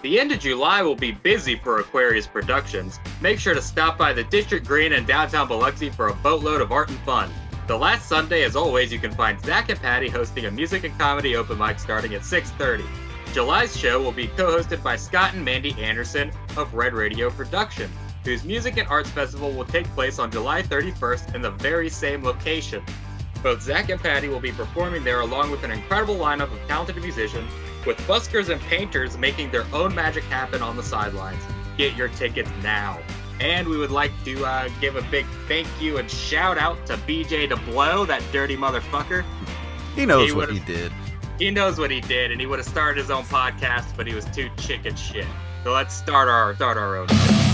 [0.00, 3.00] The end of July will be busy for Aquarius Productions.
[3.20, 6.70] Make sure to stop by the District Green in downtown Biloxi for a boatload of
[6.70, 7.32] art and fun.
[7.66, 10.96] The last Sunday, as always, you can find Zach and Patty hosting a music and
[11.00, 12.84] comedy open mic starting at 6.30.
[13.34, 17.90] July's show will be co-hosted by Scott and Mandy Anderson of Red Radio Production,
[18.22, 22.22] whose music and arts festival will take place on July 31st in the very same
[22.22, 22.84] location.
[23.42, 26.96] Both Zach and Patty will be performing there along with an incredible lineup of talented
[26.98, 27.50] musicians,
[27.88, 31.42] with buskers and painters making their own magic happen on the sidelines.
[31.78, 32.98] Get your tickets now.
[33.40, 36.98] And we would like to uh, give a big thank you and shout out to
[36.98, 39.24] BJ DeBlow, that dirty motherfucker.
[39.96, 40.92] He knows He what he did.
[41.38, 44.14] He knows what he did, and he would have started his own podcast, but he
[44.14, 45.26] was too chicken shit.
[45.64, 47.47] So let's start our start our own.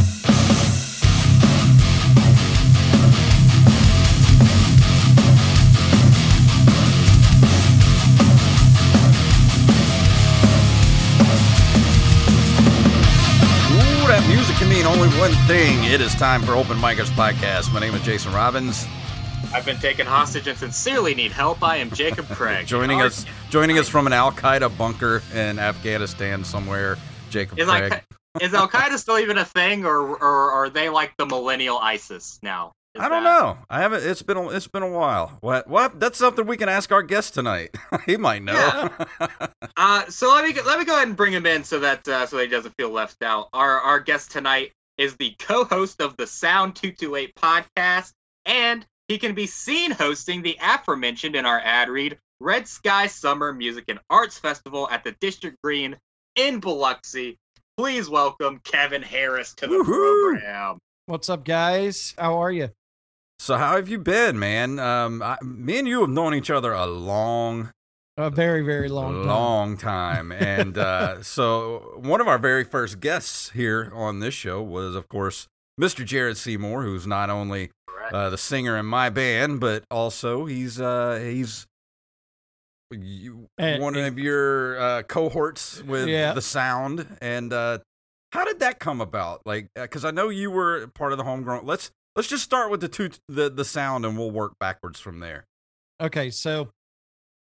[14.54, 15.82] Music can mean only one thing.
[15.84, 17.72] It is time for Open Micers Podcast.
[17.72, 18.86] My name is Jason Robbins.
[19.52, 21.62] I've been taken hostage and sincerely need help.
[21.62, 22.66] I am Jacob Craig.
[22.66, 26.96] Joining Our- us, joining us from an Al Qaeda bunker in Afghanistan somewhere.
[27.30, 27.90] Jacob Is Craig.
[27.90, 28.04] like
[28.40, 32.38] is Al Qaeda still even a thing, or or are they like the millennial ISIS
[32.42, 32.72] now?
[32.94, 33.58] Is I don't that- know.
[33.68, 34.04] I haven't.
[34.04, 34.36] It's been.
[34.36, 35.38] A, it's been a while.
[35.40, 35.66] What?
[35.68, 35.98] What?
[35.98, 37.74] That's something we can ask our guest tonight.
[38.06, 38.90] he might know.
[39.76, 42.06] Uh, so let me go- let me go ahead and bring him in so that
[42.06, 43.48] uh, so that he doesn't feel left out.
[43.52, 48.12] Our our guest tonight is the co-host of the Sound Two Two Eight podcast,
[48.46, 53.52] and he can be seen hosting the aforementioned in our ad read Red Sky Summer
[53.52, 55.96] Music and Arts Festival at the District Green
[56.36, 57.36] in Biloxi.
[57.76, 60.34] Please welcome Kevin Harris to the Woohoo!
[60.38, 60.78] program.
[61.06, 62.14] What's up, guys?
[62.16, 62.70] How are you?
[63.38, 64.78] So how have you been, man?
[64.78, 67.70] Um, I, me and you have known each other a long,
[68.16, 69.26] A very, very long time.
[69.26, 70.32] long time.
[70.32, 75.08] And uh, so, one of our very first guests here on this show was, of
[75.08, 75.46] course,
[75.80, 76.04] Mr.
[76.04, 77.70] Jared Seymour, who's not only
[78.12, 81.66] uh, the singer in my band, but also he's uh, he's
[82.92, 86.32] you, And- one of your uh, cohorts with Yeah.
[86.32, 87.06] the sound.
[87.20, 87.78] And uh,
[88.32, 89.40] how did that come about?
[89.44, 91.66] Like, because I know you were part of the homegrown.
[91.66, 95.20] Let's let's just start with the two the the sound, and we'll work backwards from
[95.20, 95.46] there.
[96.00, 96.70] Okay, so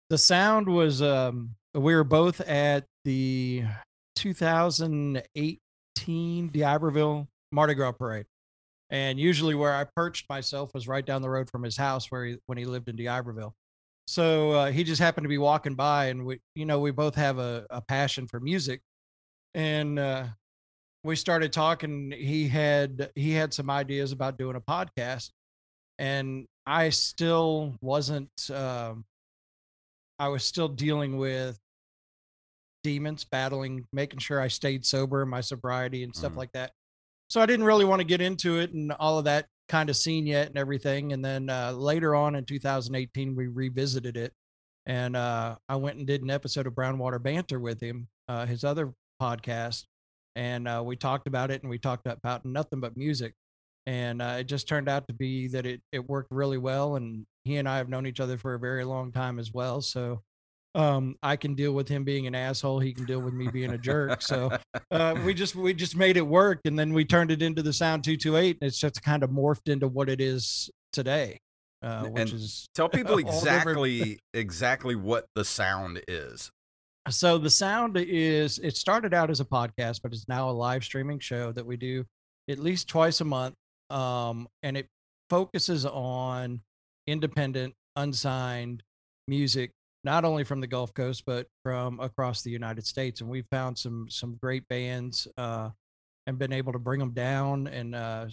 [0.09, 3.63] the sound was um we were both at the
[4.15, 8.25] 2018 D'Iberville Mardi Gras parade.
[8.89, 12.25] And usually where I perched myself was right down the road from his house where
[12.25, 13.55] he when he lived in D'Iberville.
[14.05, 17.15] So uh, he just happened to be walking by and we you know we both
[17.15, 18.81] have a, a passion for music.
[19.55, 20.27] And uh
[21.03, 25.29] we started talking he had he had some ideas about doing a podcast
[25.99, 28.29] and I still wasn't.
[28.49, 29.03] Um,
[30.17, 31.59] I was still dealing with
[32.83, 36.37] demons, battling, making sure I stayed sober, my sobriety and stuff Mhm.
[36.37, 36.71] like that.
[37.29, 39.95] So I didn't really want to get into it and all of that kind of
[39.97, 41.13] scene yet and everything.
[41.13, 44.33] And then uh, later on in 2018, we revisited it,
[44.85, 48.63] and uh, I went and did an episode of Brownwater Banter with him, uh, his
[48.63, 49.85] other podcast,
[50.35, 53.33] and uh, we talked about it and we talked about nothing but music
[53.85, 57.25] and uh, it just turned out to be that it, it worked really well and
[57.43, 60.21] he and i have known each other for a very long time as well so
[60.75, 63.71] um, i can deal with him being an asshole he can deal with me being
[63.73, 64.49] a jerk so
[64.91, 67.73] uh, we just we just made it work and then we turned it into the
[67.73, 71.37] sound 228 and it's just kind of morphed into what it is today
[71.83, 76.49] uh, which And is Tell people all different- exactly exactly what the sound is.
[77.09, 80.83] So the sound is it started out as a podcast but it's now a live
[80.83, 82.03] streaming show that we do
[82.49, 83.55] at least twice a month
[83.89, 84.87] um, and it
[85.29, 86.61] focuses on
[87.07, 88.81] independent unsigned
[89.27, 89.71] music
[90.03, 93.77] not only from the gulf coast but from across the united states and we've found
[93.77, 95.69] some some great bands uh,
[96.27, 98.25] and been able to bring them down and uh,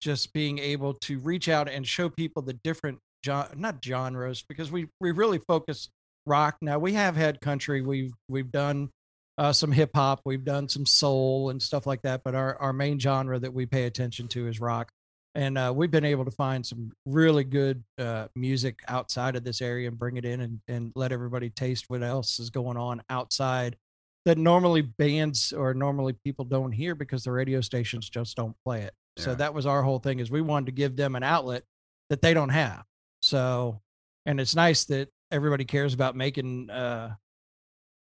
[0.00, 4.72] just being able to reach out and show people the different gen- not genres because
[4.72, 5.90] we we really focus
[6.26, 6.56] rock.
[6.60, 7.82] Now we have had country.
[7.82, 8.90] We've we've done
[9.38, 10.20] uh, some hip hop.
[10.24, 13.66] We've done some soul and stuff like that but our, our main genre that we
[13.66, 14.90] pay attention to is rock.
[15.34, 19.62] And uh, we've been able to find some really good uh, music outside of this
[19.62, 23.02] area and bring it in and, and let everybody taste what else is going on
[23.08, 23.76] outside
[24.24, 28.82] that normally bands or normally people don't hear because the radio stations just don't play
[28.82, 28.92] it.
[29.18, 31.64] So that was our whole thing is we wanted to give them an outlet
[32.08, 32.84] that they don't have.
[33.20, 33.80] So
[34.26, 37.16] and it's nice that everybody cares about making uh,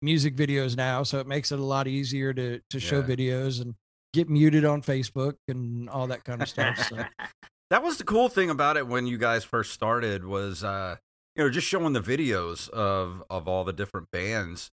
[0.01, 3.75] music videos now, so it makes it a lot easier to to show videos and
[4.13, 6.77] get muted on Facebook and all that kind of stuff.
[6.89, 6.97] So
[7.71, 10.97] That was the cool thing about it when you guys first started was uh
[11.37, 14.69] you know just showing the videos of of all the different bands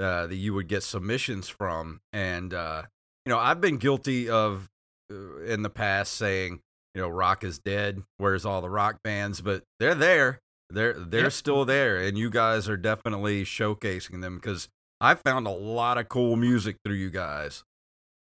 [0.00, 2.82] uh, that you would get submissions from, and uh,
[3.24, 4.68] you know I've been guilty of
[5.12, 6.60] uh, in the past saying
[6.96, 8.02] you know rock is dead.
[8.16, 9.40] Where's all the rock bands?
[9.40, 10.40] But they're there.
[10.70, 11.32] They're they're Yep.
[11.32, 14.68] still there, and you guys are definitely showcasing them because
[15.00, 17.64] I found a lot of cool music through you guys.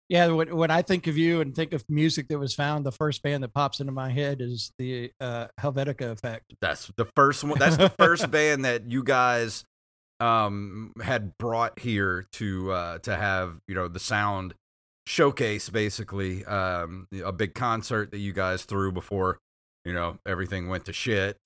[0.08, 2.90] Yeah, when, when I think of you and think of music that was found, the
[2.90, 6.52] first band that pops into my head is the uh, Helvetica Effect.
[6.60, 7.60] That's the first one.
[7.60, 9.64] That's the first band that you guys
[10.19, 14.52] um had brought here to uh to have you know the sound
[15.06, 19.38] showcase basically um a big concert that you guys threw before
[19.84, 21.36] you know everything went to shit.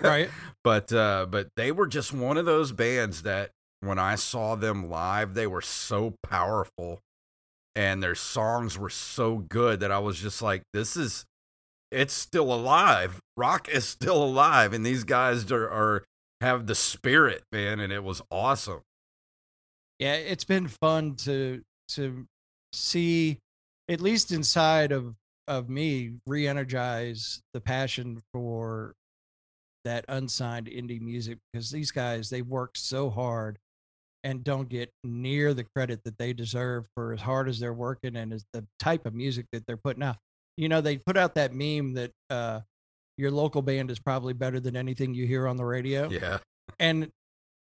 [0.00, 0.30] Right.
[0.64, 3.50] but uh but they were just one of those bands that
[3.80, 7.00] when i saw them live they were so powerful
[7.74, 11.24] and their songs were so good that i was just like this is
[11.90, 13.20] it's still alive.
[13.36, 14.72] Rock is still alive.
[14.72, 16.04] And these guys are, are
[16.40, 18.80] have the spirit man and it was awesome.
[19.98, 22.26] Yeah, it's been fun to to
[22.72, 23.38] see,
[23.88, 25.14] at least inside of
[25.48, 28.94] of me, re-energize the passion for
[29.84, 33.58] that unsigned indie music because these guys they work so hard
[34.22, 38.16] and don't get near the credit that they deserve for as hard as they're working
[38.16, 40.16] and as the type of music that they're putting out.
[40.58, 42.60] You know, they put out that meme that uh,
[43.16, 46.38] your local band is probably better than anything you hear on the radio, yeah.
[46.78, 47.10] And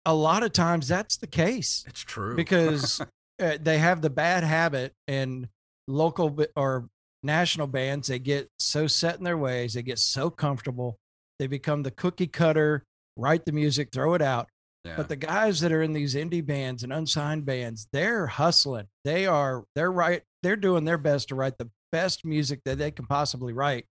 [0.04, 2.34] a lot of times that's the case it's true.
[2.34, 3.00] because
[3.42, 5.48] uh, they have the bad habit and
[5.86, 6.88] local or
[7.22, 10.98] national bands they get so set in their ways they get so comfortable
[11.38, 12.84] they become the cookie cutter
[13.16, 14.48] write the music throw it out
[14.84, 14.94] yeah.
[14.96, 19.26] but the guys that are in these indie bands and unsigned bands they're hustling they
[19.26, 23.06] are they're right they're doing their best to write the best music that they can
[23.06, 23.84] possibly write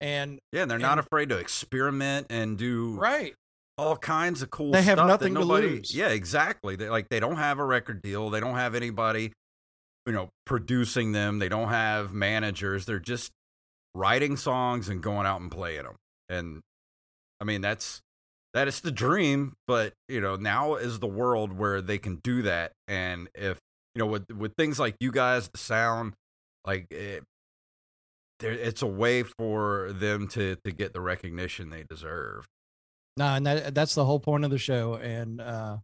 [0.00, 3.34] and yeah and they're not afraid to experiment and do right
[3.80, 5.94] all kinds of cool They have nothing to lose.
[5.94, 6.76] Yeah, exactly.
[6.76, 8.28] They like they don't have a record deal.
[8.28, 9.32] They don't have anybody,
[10.06, 11.38] you know, producing them.
[11.38, 12.86] They don't have managers.
[12.86, 13.32] They're just
[13.94, 15.96] writing songs and going out and playing them.
[16.28, 16.60] And
[17.40, 18.00] I mean, that's
[18.54, 22.42] that is the dream, but you know, now is the world where they can do
[22.42, 23.58] that and if
[23.94, 26.14] you know with with things like you guys the sound
[26.64, 27.24] like it,
[28.38, 32.46] there it's a way for them to to get the recognition they deserve.
[33.16, 34.94] No, and that that's the whole point of the show.
[34.94, 35.78] And uh,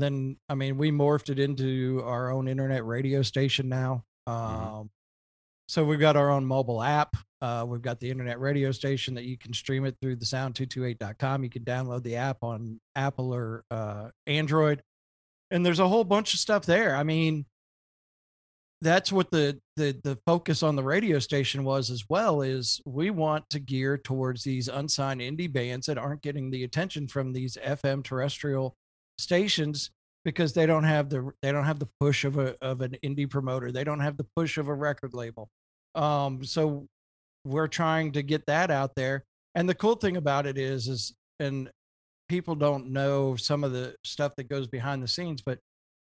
[0.00, 4.04] then, I mean, we morphed it into our own internet radio station now.
[4.26, 4.88] Um, Mhm.
[5.68, 7.16] So we've got our own mobile app.
[7.40, 11.42] Uh, we've got the internet radio station that you can stream it through the sound228.com.
[11.42, 14.82] You can download the app on Apple or uh, Android.
[15.50, 16.94] And there's a whole bunch of stuff there.
[16.94, 17.46] I mean,
[18.82, 23.10] that's what the, the the focus on the radio station was as well is we
[23.10, 27.56] want to gear towards these unsigned indie bands that aren't getting the attention from these
[27.64, 28.76] FM terrestrial
[29.18, 29.90] stations
[30.24, 33.28] because they don't have the they don't have the push of a of an indie
[33.28, 33.70] promoter.
[33.72, 35.48] They don't have the push of a record label.
[35.94, 36.86] Um, so
[37.44, 39.24] we're trying to get that out there.
[39.54, 41.70] And the cool thing about it is is and
[42.28, 45.58] people don't know some of the stuff that goes behind the scenes, but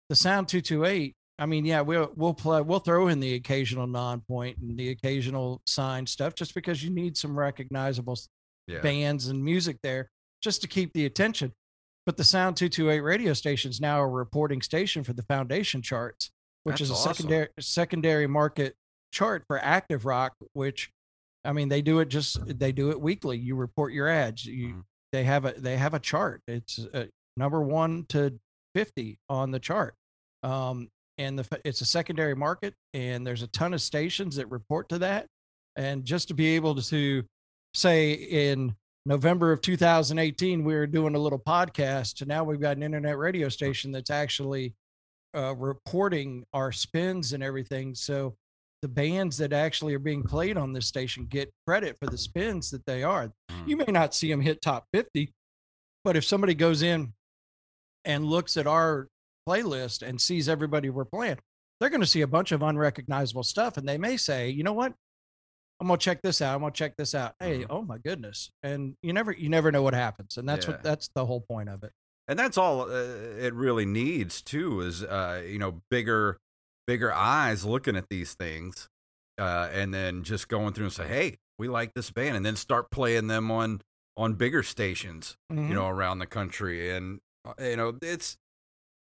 [0.08, 4.58] the Sound 228 I mean, yeah, we'll we'll play we'll throw in the occasional Nonpoint
[4.60, 8.18] and the occasional signed stuff just because you need some recognizable
[8.66, 8.80] Yeah.
[8.80, 10.10] bands and music there
[10.42, 11.52] just to keep the attention.
[12.10, 16.32] But the Sound 228 radio station is now a reporting station for the Foundation charts,
[16.64, 17.14] which That's is a awesome.
[17.14, 18.74] secondary secondary market
[19.12, 20.34] chart for active rock.
[20.52, 20.90] Which,
[21.44, 23.38] I mean, they do it just they do it weekly.
[23.38, 24.44] You report your ads.
[24.44, 24.84] You Mhm.
[25.12, 26.42] they have a they have a chart.
[26.48, 27.06] It's uh,
[27.36, 28.36] number one to
[28.74, 29.94] fifty on the chart.
[30.42, 34.88] Um, and the it's a secondary market, and there's a ton of stations that report
[34.88, 35.28] to that.
[35.76, 37.22] And just to be able to
[37.72, 38.74] say in
[39.06, 43.16] November of 2018, we were doing a little podcast, and now we've got an internet
[43.16, 44.74] radio station that's actually
[45.34, 47.94] uh, reporting our spins and everything.
[47.94, 48.34] So
[48.82, 52.70] the bands that actually are being played on this station get credit for the spins
[52.70, 53.32] that they are.
[53.50, 53.68] Mhm.
[53.68, 55.32] You may not see them hit top 50,
[56.04, 57.12] but if somebody goes in
[58.04, 59.08] and looks at our
[59.48, 61.38] playlist and sees everybody we're playing,
[61.78, 63.76] they're going to see a bunch of unrecognizable stuff.
[63.76, 64.94] And they may say, you know what?
[65.80, 66.54] I'm gonna check this out.
[66.54, 67.34] I'm gonna check this out.
[67.40, 67.66] Hey, Mhm.
[67.70, 68.50] oh my goodness!
[68.62, 70.72] And you never, you never know what happens, and that's Yeah.
[70.72, 71.92] what that's the whole point of it.
[72.28, 72.94] and that's all uh,
[73.40, 76.38] it really needs too is uh you know bigger
[76.86, 78.88] bigger eyes looking at these things
[79.38, 82.54] uh and then just going through and say hey we like this band and then
[82.54, 83.80] start playing them on
[84.16, 85.70] on bigger stations Mhm.
[85.70, 88.36] you know around the country and uh, you know it's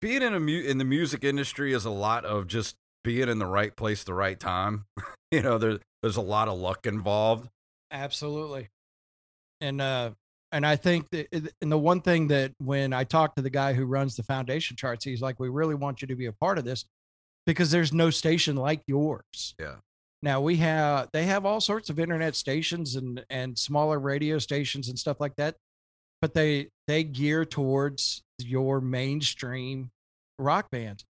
[0.01, 3.39] being in a mu- in the music industry is a lot of just being in
[3.39, 4.85] the right place the right time
[5.31, 7.49] you know there, there's a lot of luck involved
[7.93, 8.69] Absolutely.
[9.61, 10.11] And uh
[10.51, 13.73] and I think that, and the one thing that when I talked to the guy
[13.73, 16.59] who runs the foundation charts, he's like, we really want you to be a part
[16.59, 16.85] of this
[17.47, 19.55] because there's no station like yours.
[19.59, 19.77] Yeah.
[20.21, 24.89] Now we have, they have all sorts of internet stations and, and smaller radio stations
[24.89, 25.55] and stuff like that,
[26.21, 29.89] but they, they gear towards your mainstream
[30.37, 31.03] rock bands.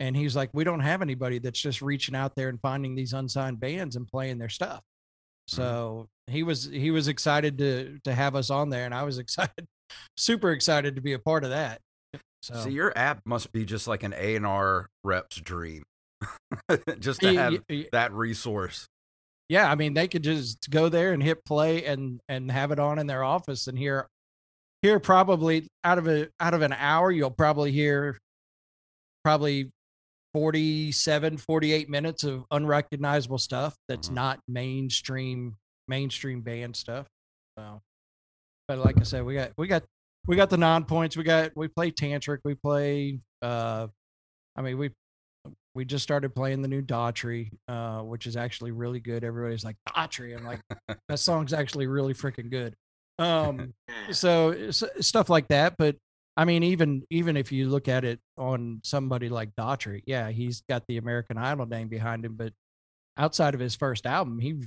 [0.00, 3.12] And he's like, we don't have anybody that's just reaching out there and finding these
[3.12, 4.80] unsigned bands and playing their stuff.
[5.50, 5.56] Mm-hmm.
[5.62, 9.18] So he was he was excited to to have us on there, and I was
[9.24, 9.66] excited,
[10.16, 11.80] super excited to be a part of that.
[12.42, 15.82] So See, your app must be just like an A and R rep's dream,
[16.98, 18.86] just to have y- y- that resource.
[19.50, 22.78] yeah, I mean they could just go there and hit play and and have it
[22.78, 24.06] on in their office and hear
[24.80, 28.16] hear probably out of a out of an hour you'll probably hear
[29.22, 29.70] probably
[30.34, 34.14] 47 48 minutes of unrecognizable stuff that's Mhm.
[34.14, 35.56] not mainstream
[35.88, 37.06] mainstream band stuff
[37.58, 37.80] so
[38.68, 39.82] but like i said we got we got
[40.26, 43.88] we got the Nonpoints we got we play tantric we play uh
[44.56, 44.90] i mean we
[45.74, 49.22] we just started playing the new Daughtry, uh, which is actually really good.
[49.22, 50.36] Everybody's like Daughtry.
[50.36, 50.60] I'm like,
[51.08, 52.74] that song's actually really freaking good.
[53.20, 53.72] Um,
[54.10, 55.76] so s- stuff like that.
[55.78, 55.94] But
[56.40, 60.62] I mean, even even if you look at it on somebody like Daughtry, yeah, he's
[60.70, 62.54] got the American Idol name behind him, but
[63.18, 64.62] outside of his first album, he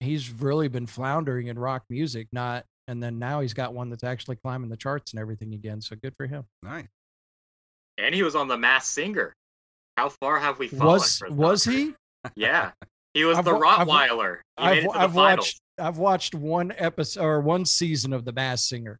[0.00, 2.26] he's really been floundering in rock music.
[2.32, 5.80] Not and then now he's got one that's actually climbing the charts and everything again.
[5.80, 6.42] So good for him.
[6.64, 6.88] Nice.
[7.98, 9.32] and he was on the Masked Singer.
[9.96, 10.94] How far have we fallen?
[10.94, 11.94] Was was he?
[12.34, 12.72] Yeah,
[13.14, 14.38] he was I've the wa- I've Rottweiler.
[14.58, 15.38] He made I've, it to the I've finals.
[15.38, 18.98] watched I've watched one episode or one season of The Masked Singer,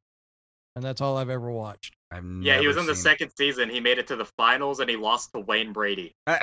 [0.76, 1.94] and that's all I've ever watched.
[2.10, 3.68] I've Yeah, he was in the seen second season.
[3.70, 6.12] He made it to the finals and he lost to Wayne Brady.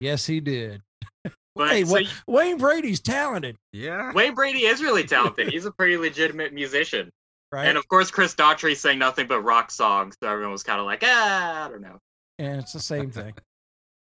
[0.00, 0.80] Yes, he did.
[1.56, 4.12] But hey, so Wa- y- Wayne Brady's talented, yeah.
[4.12, 5.48] Wayne Brady is really talented.
[5.48, 7.10] He's a pretty legitimate musician.
[7.50, 7.66] right?
[7.66, 10.86] And of course, Chris Daughtry sang nothing but rock songs, so everyone was kind of
[10.86, 11.98] like, ah, I don't know.
[12.38, 13.34] and it's the same thing.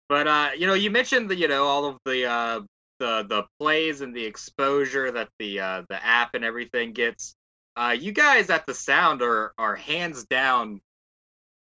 [0.09, 2.61] But uh, you know, you mentioned the, you know, all of the uh,
[2.99, 7.35] the the plays and the exposure that the uh, the app and everything gets.
[7.77, 10.81] Uh, you guys at the Sound are are hands down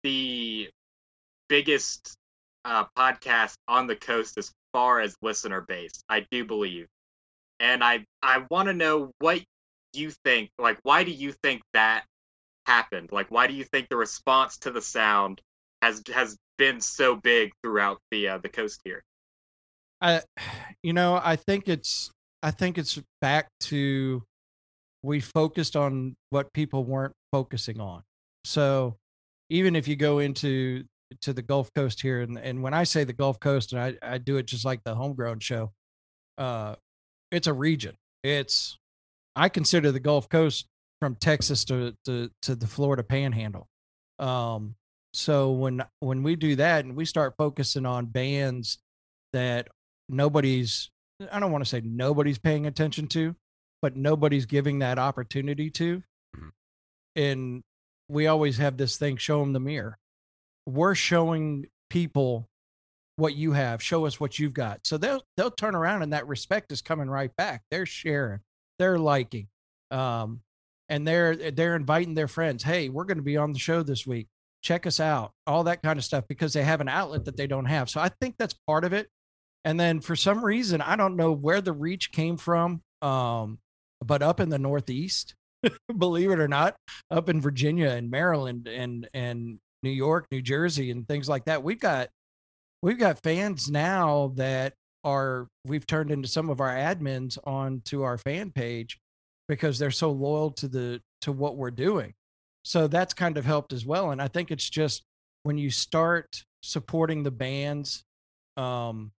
[0.03, 0.70] the
[1.50, 2.15] biggest
[2.65, 6.03] uh, podcast on the coast as far as listener base.
[6.08, 6.88] I do believe,
[7.60, 9.41] and I I want to know what
[9.93, 10.51] you think.
[10.60, 12.05] Like, why do you think that
[12.65, 13.12] happened?
[13.12, 15.41] Like, why do you think the response to the Sound
[15.82, 19.03] has has been so big throughout the uh, the coast here?
[20.00, 20.22] I,
[20.84, 22.12] you know, I think it's
[22.43, 24.24] I think it's back to
[25.03, 28.01] we focused on what people weren't focusing on.
[28.45, 28.98] So
[29.50, 30.86] even if you go into
[31.22, 33.95] to the Gulf Coast here, and, and when I say the Gulf Coast, and I,
[34.01, 35.72] I do it just like the homegrown show,
[36.38, 36.75] uh,
[37.31, 37.95] it's a region.
[38.24, 38.77] It's
[39.36, 40.67] I consider the Gulf Coast
[41.00, 43.67] from Texas to to, to the Florida Panhandle.
[44.19, 44.75] Um,
[45.13, 48.79] so when when we do that and we start focusing on bands
[49.33, 49.67] that
[50.10, 50.89] nobody's
[51.31, 53.36] I don't want to say nobody's paying attention to,
[53.83, 56.01] but nobody's giving that opportunity to.
[56.33, 56.51] Mhm.
[57.17, 57.63] And
[58.07, 59.99] we always have this thing show them the mirror.
[60.65, 62.47] We're showing people
[63.17, 64.87] what you have, show us what you've got.
[64.87, 67.63] So they'll they'll turn around and that respect is coming right back.
[67.71, 68.39] They're sharing,
[68.79, 69.49] they're liking.
[69.91, 70.41] Um
[70.87, 72.63] and they're they're inviting their friends.
[72.63, 74.29] Hey, we're going to be on the show this week.
[74.61, 75.33] Check us out.
[75.45, 77.89] All that kind of stuff because they have an outlet that they don't have.
[77.89, 79.09] So I think that's part of it.
[79.65, 83.59] And then for some reason, I don't know where the reach came from, um,
[84.03, 85.36] but up in the Northeast,
[85.98, 86.75] believe it or not,
[87.12, 91.63] up in Virginia and Maryland and and New York, New Jersey, and things like that,
[91.63, 92.10] we've got
[92.81, 98.17] we've got fans now that are we've turned into some of our admins onto our
[98.17, 99.00] fan page
[99.48, 102.13] because they're so loyal to the to what we're doing.
[102.65, 104.12] So that's kind of helped as well.
[104.12, 105.03] And I think it's just
[105.43, 108.03] when you start supporting the bands
[108.55, 109.12] um,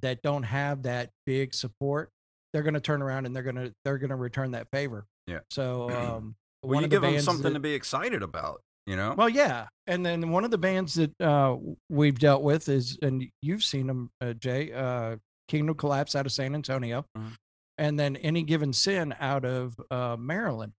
[0.00, 2.10] that don't have that big support,
[2.52, 5.06] they're going to turn around and they're going to they're going to return that favor.
[5.26, 5.40] Yeah.
[5.50, 8.60] So um, Well, you of the give them something that- to be excited about.
[8.86, 9.14] You know.
[9.16, 11.54] well, yeah, and then one of the bands that uh,
[11.90, 15.16] we've dealt with is, and you've seen them, uh, Jay, uh,
[15.46, 17.36] Kingdom Collapse out of San Antonio, Mhm.
[17.78, 20.72] and then Any Given Sin out of uh, Maryland.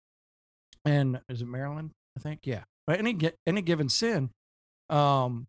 [0.83, 1.91] And is it Maryland?
[2.17, 2.63] I think yeah.
[2.85, 4.31] But any any given sin,
[4.89, 5.47] um,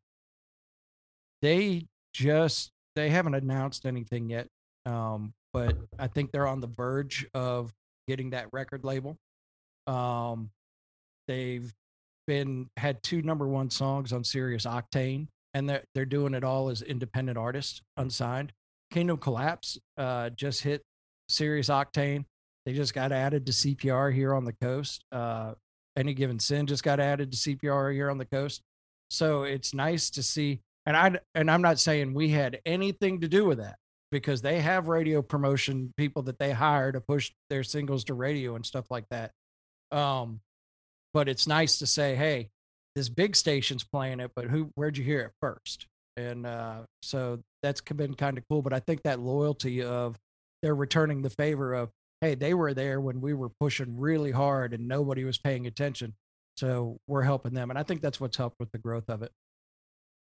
[1.41, 4.47] they just they haven't announced anything yet,
[4.87, 7.73] um, but I think they're on the verge of
[8.09, 9.17] getting that record label.
[9.87, 10.51] Um,
[11.29, 11.73] they've
[12.27, 16.69] been had two number one songs on Sirius Octane, and they're they're doing it all
[16.69, 18.53] as independent artists, unsigned.
[18.91, 20.83] Kingdom Collapse uh, just hit
[21.29, 22.25] Sirius Octane,
[22.67, 25.05] They just got added to CPR here on the coast.
[25.11, 25.55] Uh,
[25.97, 28.61] Any Given Sin just got added to CPR here on the coast.
[29.11, 30.61] So it's nice to see.
[30.87, 33.77] And I and I'm not saying we had anything to do with that
[34.13, 38.55] because they have radio promotion people that they hire to push their singles to radio
[38.55, 39.33] and stuff like that.
[39.91, 40.41] Um,
[41.13, 42.51] but it's nice to say, hey,
[42.95, 44.71] this big station's playing it, but who?
[44.75, 45.87] Where'd you hear it first?
[46.17, 48.63] And uh, so that's been kind of cool.
[48.63, 50.17] But I think that loyalty of
[50.63, 51.91] they're returning the favor of,
[52.21, 56.15] hey, they were there when we were pushing really hard and nobody was paying attention.
[56.59, 57.71] So we're helping them.
[57.71, 59.33] And I think that's what's helped with the growth of it.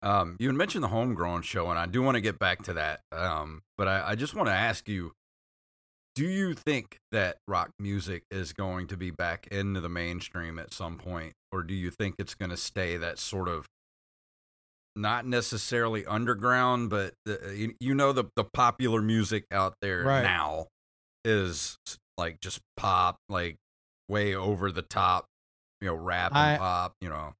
[0.02, 3.02] Um, you mentioned the homegrown show, and I do want to get back to that.
[3.12, 5.12] Um, but I, I just want to ask you
[6.16, 10.74] do you think that rock music is going to be back into the mainstream at
[10.74, 13.66] some point, or do you think it's going to stay that sort of
[14.96, 20.24] not necessarily underground, but the, you, you know the the popular music out there Right.
[20.24, 20.68] now
[21.24, 21.78] is
[22.18, 23.56] like just pop, like
[24.10, 25.26] way over the top,
[25.80, 27.34] you know, rap and I- pop, you know.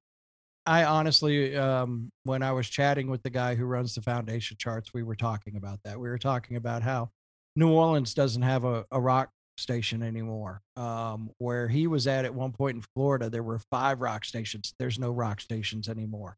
[0.70, 4.94] I honestly, um, when I was chatting with the guy who runs the foundation charts,
[4.94, 5.98] we were talking about that.
[5.98, 7.10] We were talking about how
[7.56, 10.62] New Orleans doesn't have a, a rock station anymore.
[10.76, 14.72] Um, where he was at at one point in Florida, there were five rock stations.
[14.78, 16.36] There's no rock stations anymore.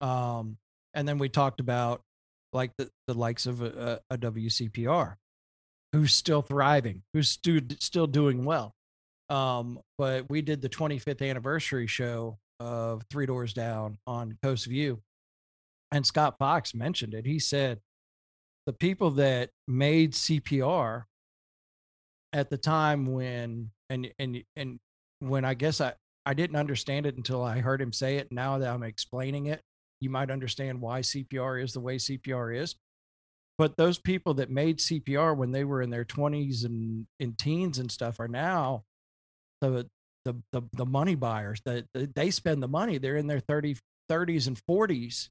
[0.00, 0.56] Um,
[0.94, 2.00] and then we talked about
[2.54, 5.16] like the, the likes of a, a, a WCPR,
[5.92, 8.72] who's still thriving, who's stu- still doing well.
[9.28, 15.00] Um, but we did the 25th anniversary show of Three Doors Down on Coast View,
[15.92, 17.26] and Scott Fox mentioned it.
[17.26, 17.80] He said
[18.66, 21.04] the people that made CPR
[22.32, 24.78] at the time when and and and
[25.20, 25.94] when I guess I
[26.24, 28.32] I didn't understand it until I heard him say it.
[28.32, 29.60] Now that I'm explaining it,
[30.00, 32.74] you might understand why CPR is the way CPR is.
[33.58, 37.78] But those people that made CPR when they were in their 20s and in teens
[37.78, 38.84] and stuff are now
[39.62, 39.88] the
[40.26, 42.98] the the, the money buyers that that they spend the money.
[42.98, 43.76] They're in their 30
[44.10, 45.28] 30s and 40s.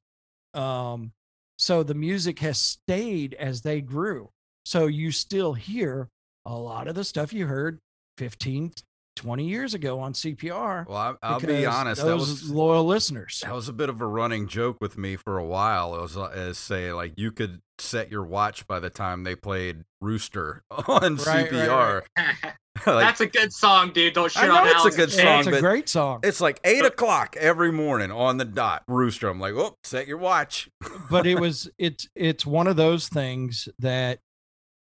[0.58, 1.12] Um,
[1.58, 4.30] so the music has stayed as they grew.
[4.64, 6.08] So you still hear
[6.44, 7.78] a lot of the stuff you heard
[8.18, 8.72] 15,
[9.16, 10.86] 20 years ago on CPR.
[10.86, 13.42] Well, I, I'll be honest, that was loyal listeners.
[13.44, 15.94] That was a bit of a running joke with me for a while.
[15.94, 19.84] It was as say like you could set your watch by the time they played
[20.00, 22.02] Rooster on Right, right, CPR.
[22.86, 24.14] Like, That's a good song, dude.
[24.14, 26.20] Don't shit I know on it's a good in song, It's a great song.
[26.22, 28.82] it's like eight o'clock every morning on the dot.
[28.88, 29.28] Rooster.
[29.28, 30.68] I'm like, oh, set your watch.
[31.10, 34.18] but it was it's it's one of those things that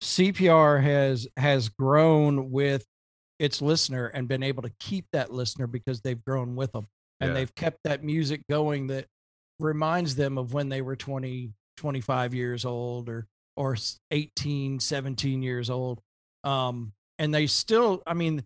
[0.03, 2.85] CPR has has grown with
[3.39, 6.87] its listener and been able to keep that listener because they've grown with them
[7.21, 7.35] and Yeah.
[7.35, 9.07] they've kept that music going that
[9.59, 13.27] reminds them of when they were 20 25 years old or
[13.57, 16.01] or s- 18 17 years old
[16.45, 18.43] um and they still i mean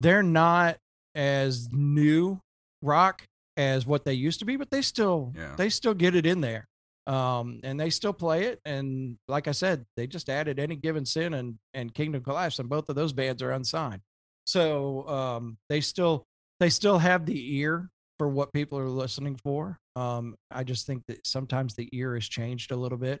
[0.00, 0.76] they're not
[1.16, 2.38] as new
[2.82, 3.22] rock
[3.56, 5.54] as what they used to be but they still Yeah.
[5.56, 6.68] they still get it in there
[7.06, 11.04] um and they still play it and like i said they just added any given
[11.04, 14.02] sin and and kingdom collapse and both of those bands are unsigned.
[14.46, 16.24] So um they still
[16.60, 19.78] they still have the ear for what people are listening for.
[19.96, 23.20] Um i just think that sometimes the ear has changed a little bit.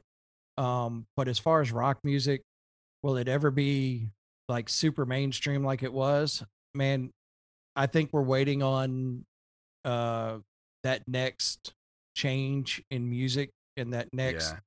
[0.58, 2.42] Um but as far as rock music
[3.02, 4.10] will it ever be
[4.50, 7.10] like super mainstream like it was man
[7.76, 9.24] i think we're waiting on
[9.84, 10.36] uh
[10.82, 11.72] that next
[12.16, 14.58] change in music and that next Yeah.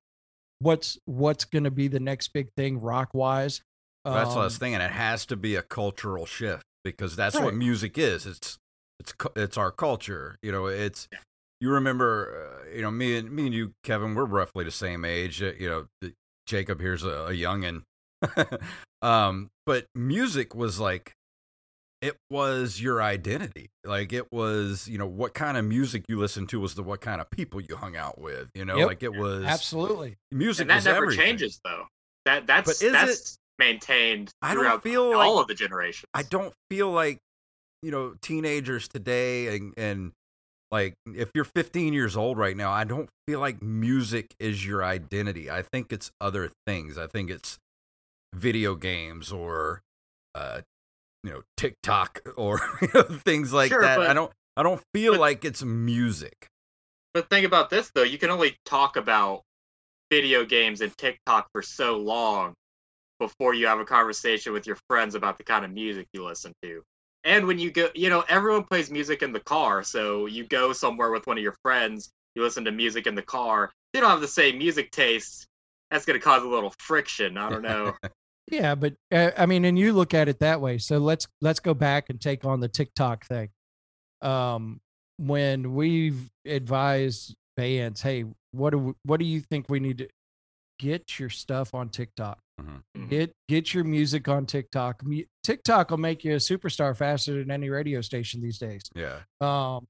[0.59, 3.61] what's what's going to be the next big thing rock wise
[4.05, 4.81] That's what I was Um, thinking.
[4.81, 8.25] It has to be a cultural shift because that's what music is.
[8.25, 8.57] It's
[8.99, 10.37] it's it's our culture.
[10.41, 11.07] You know, it's
[11.61, 12.63] you remember.
[12.65, 15.41] Uh, you know, me and me and you, Kevin, we're roughly the same age.
[15.41, 16.11] Uh, you know,
[16.45, 17.83] Jacob here's a, a youngin.
[19.03, 21.13] um, but music was like
[22.01, 23.69] it was your identity.
[23.85, 26.99] Like it was, you know, what kind of music you listened to was the what
[26.99, 28.49] kind of people you hung out with.
[28.55, 28.87] You know, Yep.
[28.87, 31.25] like it was absolutely music and that was never everything.
[31.25, 31.85] changes though.
[32.25, 36.09] That that's But is that's maintained I don't feel all like- of the generations.
[36.13, 37.19] I don't feel like
[37.81, 40.11] you know teenagers today and and
[40.71, 44.83] like if you're 15 years old right now, I don't feel like music is your
[44.83, 45.49] identity.
[45.51, 46.97] I think it's other things.
[46.97, 47.59] I think it's
[48.33, 49.81] video games or
[50.35, 50.61] uh
[51.23, 53.99] you know TikTok or you know, things like Sure, that.
[53.99, 56.47] I don't I don't feel but- like it's music.
[57.13, 59.41] But think about this though, you can only talk about
[60.09, 62.53] video games and TikTok for so long
[63.19, 66.51] before you have a conversation with your friends about the kind of music you listen
[66.63, 66.81] to.
[67.23, 70.73] And when you go, you know, everyone plays music in the car, so you go
[70.73, 73.71] somewhere with one of your friends, you listen to music in the car.
[73.93, 75.45] They don't have the same music tastes.
[75.91, 77.37] That's going to cause a little friction.
[77.37, 77.93] I don't know.
[78.51, 80.77] Yeah, but uh, I mean, and you look at it that way.
[80.77, 83.49] So let's let's go back and take on the TikTok thing.
[84.21, 84.79] Um,
[85.17, 90.07] when we've advised bands, hey, what do we, what do you think we need to
[90.79, 92.39] get your stuff on TikTok?
[92.61, 93.09] Mhm.
[93.09, 95.03] Get get your music on TikTok.
[95.03, 98.81] Mu- TikTok will make you a superstar faster than any radio station these days.
[98.93, 99.19] Yeah.
[99.41, 99.87] Um,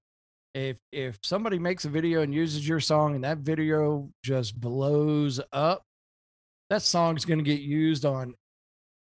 [0.54, 5.42] if if somebody makes a video and uses your song and that video just blows
[5.52, 5.82] up,
[6.70, 8.36] that song's going to get used on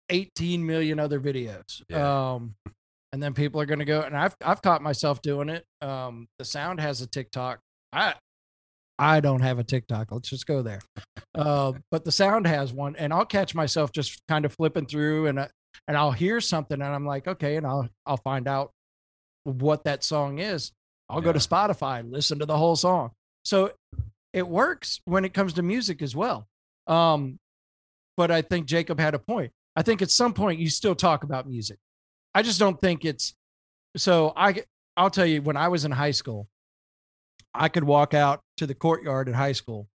[0.09, 1.81] 18 million other videos.
[1.89, 2.33] Yeah.
[2.33, 2.55] Um,
[3.11, 5.63] and then people are going to go and I've I've caught myself doing it.
[5.81, 7.59] Um, the sound has a TikTok.
[7.91, 8.13] I
[8.99, 10.11] I don't have a TikTok.
[10.11, 10.81] Let's just go there.
[11.33, 15.27] Uh, but the sound has one, and I'll catch myself just kind of flipping through,
[15.27, 15.47] and I,
[15.87, 18.71] and I'll hear something, and I'm like, okay, and I'll I'll find out
[19.45, 20.71] what that song is.
[21.09, 21.45] I'll go to Yeah.
[21.45, 23.11] Spotify, listen to the whole song.
[23.45, 23.71] So
[24.33, 26.45] it works when it comes to music as well.
[26.85, 27.37] Um,
[28.17, 29.51] but I think Jacob had a point.
[29.79, 31.77] I think at some point you still talk about music.
[32.35, 33.33] I just don't think it's
[33.95, 34.33] so.
[34.35, 34.63] I
[34.97, 36.49] I'll tell you when I was in high school,
[37.53, 39.87] I could walk out to the courtyard at high school,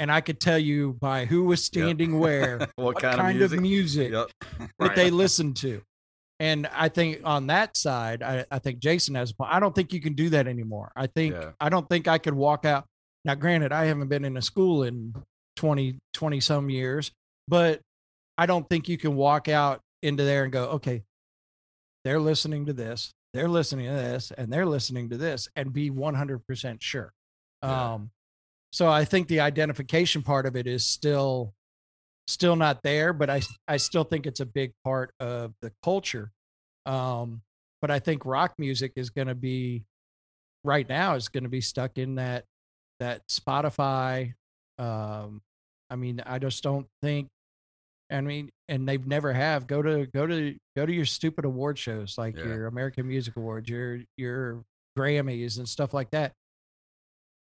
[0.00, 3.60] and I could tell you by who was standing where what, what kind, of music?
[3.60, 4.30] music Yep.
[4.58, 4.96] that Right.
[4.96, 5.80] they listen to.
[6.40, 9.54] And I think on that side, I, I think Jason has a point.
[9.54, 10.90] I don't think you can do that anymore.
[10.96, 11.50] I think Yeah.
[11.60, 12.84] I don't think I could walk out.
[13.24, 15.14] Now, granted, I haven't been in a school in
[15.54, 17.12] 20, 20 some years,
[17.46, 17.80] but
[18.42, 21.04] I don't think you can walk out into there and go, okay,
[22.02, 25.92] they're listening to this, they're listening to this, and they're listening to this, and be
[25.92, 27.12] 100% sure.
[27.62, 27.92] Yeah.
[27.92, 28.10] Um,
[28.72, 31.54] so I think the identification part of it is still
[32.26, 36.32] still not there, but I I still think it's a big part of the culture.
[36.84, 37.42] Um,
[37.80, 39.84] but I think rock music is going to be
[40.64, 42.44] right now is going to be stuck in that
[42.98, 44.34] that Spotify.
[44.78, 45.42] Um,
[45.90, 47.28] I mean, I just don't think.
[48.12, 51.78] I mean, and they've never have go to go to go to your stupid award
[51.78, 52.44] shows like Yeah.
[52.44, 54.64] your American Music Awards, your your
[54.98, 56.32] Grammys and stuff like that.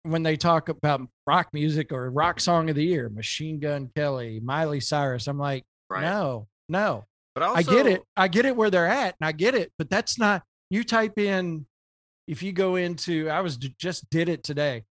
[0.03, 4.39] When they talk about rock music or rock song of the year, Machine Gun Kelly,
[4.39, 6.01] Miley Cyrus, I'm like, Right.
[6.03, 7.05] no, no.
[7.35, 8.01] But also, I get it.
[8.15, 9.71] I get it where they're at, and I get it.
[9.77, 10.43] But that's not.
[10.69, 11.65] You type in,
[12.27, 14.83] if you go into, I was just did it today,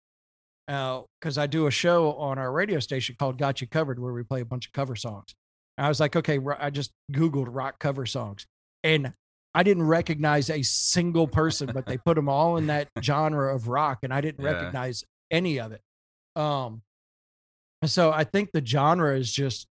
[0.66, 4.12] Uh, because I do a show on our radio station called "Got You Covered," where
[4.12, 5.34] we play a bunch of cover songs.
[5.84, 8.46] I was like, okay, I just googled rock cover songs,
[8.82, 9.12] and
[9.54, 13.68] I didn't recognize a single person, but they put them all in that genre of
[13.68, 14.52] rock, and I didn't Yeah.
[14.52, 15.80] recognize any of it.
[16.36, 16.82] Um,
[17.84, 19.66] so I think the genre is just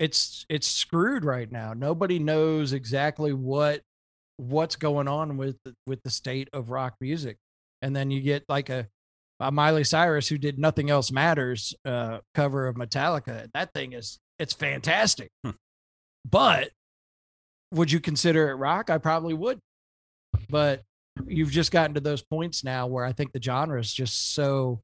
[0.00, 1.72] it's it's screwed right now.
[1.74, 3.80] Nobody knows exactly what
[4.36, 7.36] what's going on with with the state of rock music.
[7.82, 8.88] And then you get like a,
[9.40, 13.48] a Miley Cyrus who did Nothing Else Matters uh, cover of Metallica.
[13.54, 15.30] That thing is it's fantastic.
[15.44, 15.50] Hmm.
[16.28, 16.70] But
[17.72, 18.90] would you consider it rock?
[18.90, 19.58] I probably would.
[20.48, 20.82] But
[21.26, 24.80] you've just gotten to those points now where I think the genre is just so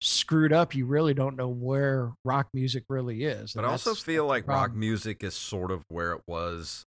[0.00, 0.74] screwed up.
[0.74, 3.54] You really don't know where rock music really is.
[3.54, 6.84] but I also feel like rock music is sort of where it was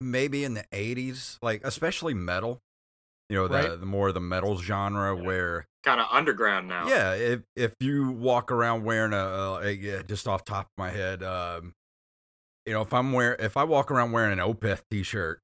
[0.00, 2.60] maybe in the 80s, like especially metal.
[3.28, 3.80] You know, the, Right.
[3.80, 5.22] the more the metal genre Yeah.
[5.22, 6.88] where Kind of underground now.
[6.88, 10.90] Yeah, if if you walk around wearing a, a yeah, just off top of my
[10.90, 11.72] head, um,
[12.66, 15.40] you know, if I'm wear if I walk around wearing an Opeth t-shirt,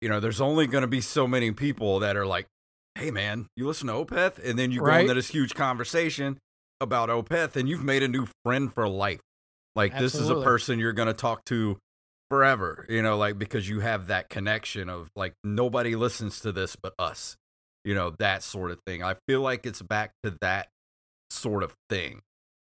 [0.00, 2.46] you know, there's only going to be so many people that are like,
[2.96, 6.38] "Hey, man, you listen to Opeth?" And then you go into this huge conversation
[6.80, 9.20] about Opeth, and you've made a new friend for life.
[9.74, 11.78] Like this is a person you're going to talk to
[12.30, 16.76] forever, you know, like because you have that connection of like nobody listens to this
[16.76, 17.36] but us
[17.84, 20.68] you know that sort of thing i feel like it's back to that
[21.30, 22.20] sort of thing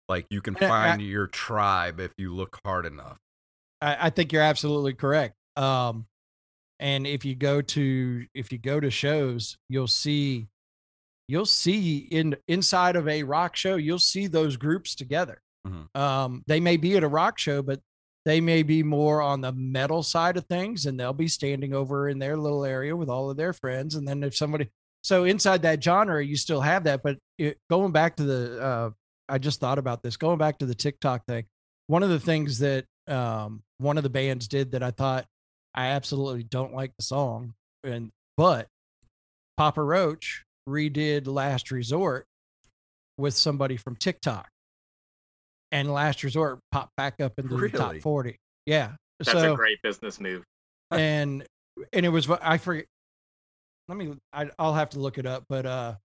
[0.08, 3.18] like you can And I- find your tribe if you look hard enough
[3.82, 5.34] I, I think you're absolutely correct.
[5.56, 6.06] Um,
[6.80, 10.48] and if you go to if you go to shows, you'll see
[11.28, 15.42] you'll see in inside of a rock show, you'll see those groups together.
[15.68, 15.96] Mhm.
[16.00, 17.80] Um, they may be at a rock show, but
[18.28, 22.10] they may be more on the metal side of things, and they'll be standing over
[22.10, 23.96] in their little area with all of their friends.
[23.96, 24.68] And then if somebody
[25.02, 27.04] so inside that genre, you still have that.
[27.04, 28.90] But it, going back to the, uh,
[29.30, 30.18] I just thought about this.
[30.18, 31.46] Going back to the TikTok thing,
[31.88, 35.26] one of the things that um, one of the bands did that I thought
[35.74, 37.54] I absolutely don't like the song,
[37.86, 38.68] and but
[39.56, 42.26] Papa Roach redid "Last Resort"
[43.18, 44.50] with somebody from TikTok,
[45.72, 48.38] and "Last Resort" popped back up into the top forty.
[48.66, 50.44] Yeah, That's so a great business move.
[50.92, 51.46] and
[51.94, 52.86] and it was I forget.
[53.88, 54.14] Let me.
[54.34, 55.96] I, I'll have to look it up, but uh,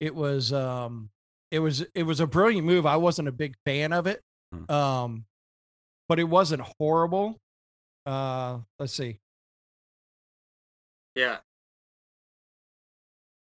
[0.00, 1.10] it was um,
[1.52, 2.86] it was it was a brilliant move.
[2.86, 4.20] I wasn't a big fan of it,
[4.52, 4.70] Hmm.
[4.72, 5.24] um,
[6.08, 7.36] but it wasn't horrible.
[8.06, 9.18] Uh, let's see.
[11.14, 11.38] Yeah.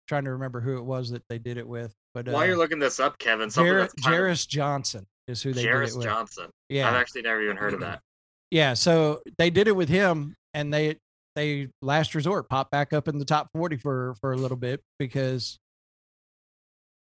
[0.07, 2.57] Trying to remember who it was that they did it with, but uh, While you're
[2.57, 5.69] looking this up, Kevin, something Jar- that's kind of- Jeris Johnson is who they did
[5.69, 6.05] it Jeris with.
[6.05, 6.49] Johnson.
[6.69, 8.01] Yeah, I've actually never even heard of that.
[8.49, 8.73] yeah.
[8.73, 10.97] So they did it with him, and they
[11.36, 14.81] they last resort popped back up in the top forty for for a little bit
[14.99, 15.57] because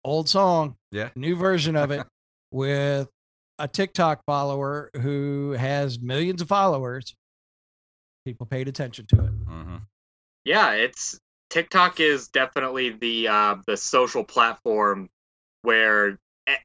[0.03, 1.09] old song, Yeah.
[1.15, 2.05] new version of it
[2.51, 3.07] with
[3.59, 7.15] a TikTok follower who has millions of followers.
[8.25, 9.29] People paid attention to it.
[9.29, 9.77] hmm
[10.45, 15.09] Yeah, it's TikTok is definitely the uh, the social platform
[15.63, 16.17] where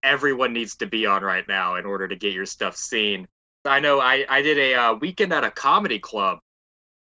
[0.03, 3.27] everyone needs to be on right now in order to get your stuff seen.
[3.65, 6.39] I know I, I did a uh, weekend at a comedy club,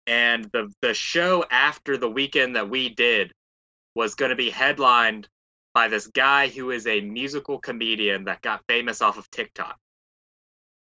[0.06, 3.32] and the the show after the weekend that we did
[3.94, 5.28] was going to be headlined
[5.72, 9.76] by this guy who is a musical comedian that got famous off of TikTok.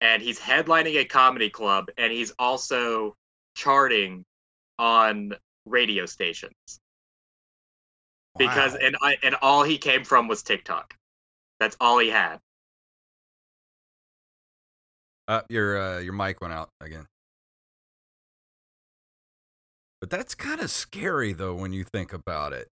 [0.00, 3.16] And he's headlining a comedy club, and he's also
[3.54, 4.24] charting
[4.78, 5.34] on
[5.66, 6.80] radio stations
[8.38, 10.94] because and I, and all he came from was TikTok.
[11.60, 12.40] That's all he had.
[15.28, 17.06] Uh, your uh, your mic went out again.
[20.00, 22.68] But that's kind of scary though when you think about it.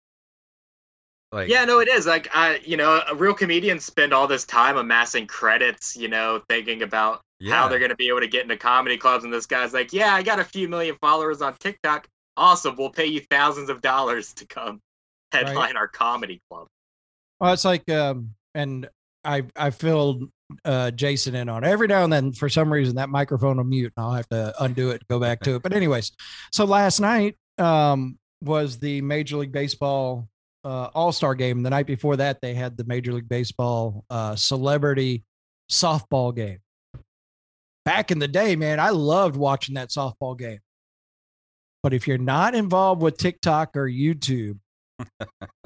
[1.32, 2.06] Like Yeah, no, it is.
[2.06, 6.42] Like I, you know, a real comedians spend all this time amassing credits, you know,
[6.48, 9.26] thinking about how they're going to be able to get into comedy clubs.
[9.26, 12.08] And this guy's like, "Yeah, I got a few million followers on TikTok.
[12.38, 14.80] Awesome, we'll pay you thousands of dollars to come
[15.32, 16.68] headline our comedy club."
[17.40, 18.90] Well, it's like, um, and
[19.24, 20.24] I I filled
[20.64, 21.68] uh, Jason in on it.
[21.68, 22.32] every now and then.
[22.32, 25.42] For some reason, that microphone will mute, and I'll have to undo it, go back
[25.42, 25.64] to it.
[25.64, 26.12] But anyways,
[26.52, 30.28] so last night um, was the Major League Baseball
[30.64, 31.62] uh, All Star game.
[31.62, 35.24] The night before that, they had the Major League Baseball uh, Celebrity
[35.70, 36.60] Softball game.
[37.84, 40.60] Back in the day, man, I loved watching that softball game.
[41.84, 44.58] But if you're not involved with TikTok or YouTube,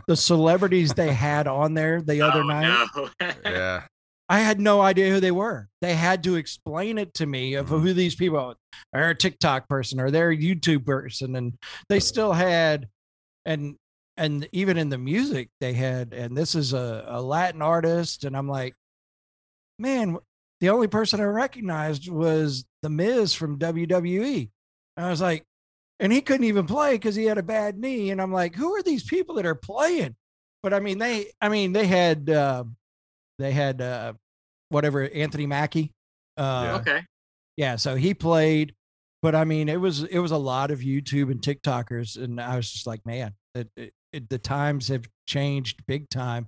[0.08, 3.36] the celebrities they had on there the oh, other Oh, night, no.
[3.46, 3.84] yeah.
[4.32, 5.70] I had no idea who they were.
[5.82, 7.80] They had to explain it to me of mm-hmm.
[7.80, 8.56] who these people
[8.94, 11.36] are a TikTok person or they're a YouTube person.
[11.36, 11.58] And
[11.90, 12.88] they still had
[13.46, 13.76] and
[14.18, 18.36] and even in the music they had, and this is a, a Latin artist, and
[18.36, 18.76] I'm like,
[19.80, 20.18] man,
[20.60, 24.50] the only person I recognized was the Miz from WWE.
[24.98, 25.46] And I was like,
[26.00, 28.12] and he couldn't even play because he had a bad knee.
[28.12, 30.16] And I'm like, who are these people that are playing?
[30.64, 32.64] But I mean, they, I mean, they had, uh,
[33.38, 34.14] they had, uh,
[34.70, 35.92] whatever Anthony Mackie.
[36.38, 37.04] Uh, okay.
[37.58, 37.76] yeah.
[37.76, 38.74] So he played,
[39.22, 42.22] but I mean, it was, it was a lot of YouTube and TikTokers.
[42.22, 46.48] And I was just like, man, it, it, it, the times have changed big time,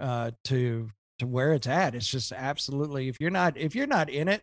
[0.00, 0.88] uh, to,
[1.18, 1.94] to where it's at.
[1.94, 4.42] It's just absolutely, if you're not, if you're not in it,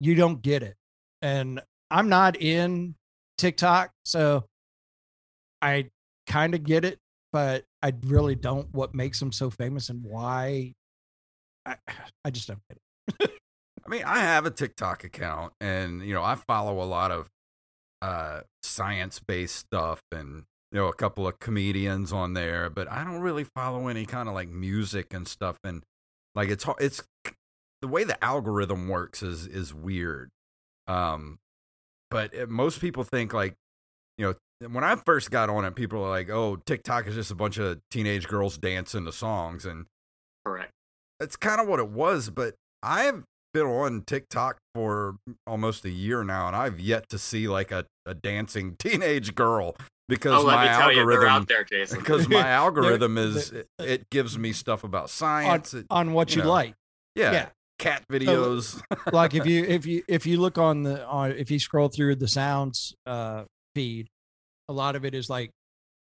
[0.00, 0.76] you don't get it.
[1.22, 2.94] And I'm not in
[3.40, 3.90] TikTok.
[4.04, 4.44] So
[5.62, 5.88] I
[6.26, 6.98] kind of get it,
[7.32, 10.74] but I really don't what makes them so famous and why.
[11.66, 11.76] I,
[12.24, 13.30] I just don't get it.
[13.86, 17.28] I mean, I have a TikTok account and you know, I follow a lot of
[18.02, 23.20] uh science-based stuff and you know, a couple of comedians on there, but I don't
[23.20, 25.82] really follow any kind of like music and stuff and
[26.34, 27.02] like it's it's
[27.80, 30.30] the way the algorithm works is is weird.
[30.86, 31.38] Um
[32.10, 33.54] but it, most people think like
[34.18, 37.30] you know, when I first got on it, people are like, "Oh, TikTok is just
[37.30, 39.86] a bunch of teenage girls dancing to songs," and
[40.44, 40.70] Correct.
[41.18, 42.28] that's kind of what it was.
[42.30, 47.48] But I've been on TikTok for almost a year now, and I've yet to see
[47.48, 49.74] like a, a dancing teenage girl
[50.08, 50.70] because Oh, my you,
[51.00, 51.98] algorithm Jason.
[52.00, 55.72] because my algorithm is it, it gives me stuff about science.
[55.72, 56.50] it- on what you you know.
[56.52, 56.74] like.
[57.14, 57.48] yeah, yeah.
[57.80, 58.80] Cat videos.
[59.12, 62.14] like if you if you if you look on the on if you scroll through
[62.14, 64.06] the sounds uh feed
[64.68, 65.50] a lot of it is like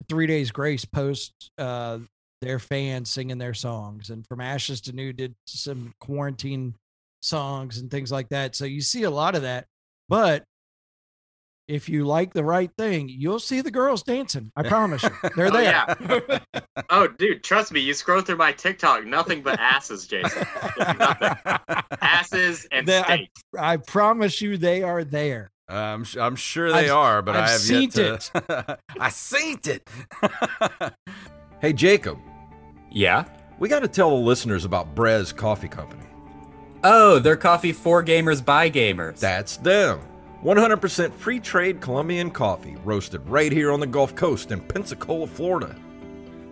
[0.08, 1.98] three days grace posts uh
[2.42, 6.74] their fans singing their songs and from ashes to new did some quarantine
[7.22, 9.66] songs and things like that so you see a lot of that
[10.08, 10.44] but
[11.70, 15.50] if you like the right thing you'll see the girls dancing i promise you they're
[15.54, 16.40] Oh, yeah.
[16.92, 17.80] Oh, dude, trust me.
[17.82, 20.44] You scroll through my TikTok, nothing but asses, Jason.
[22.02, 23.30] Asses and They- I- steak.
[23.60, 27.44] i promise you they are there uh, I'm I'm sure they I've- are, but I've
[27.44, 28.78] I have seen yet to.
[29.00, 29.88] I seen it.
[31.62, 32.18] hey Jacob,
[32.92, 33.26] Yeah.
[33.60, 36.06] we got to tell the listeners about Brez Coffee Company.
[36.84, 39.20] Oh, they're coffee for gamers by gamers.
[39.20, 40.00] That's them.
[40.44, 45.76] 100% free trade Colombian coffee, roasted right here on the Gulf Coast in Pensacola, Florida.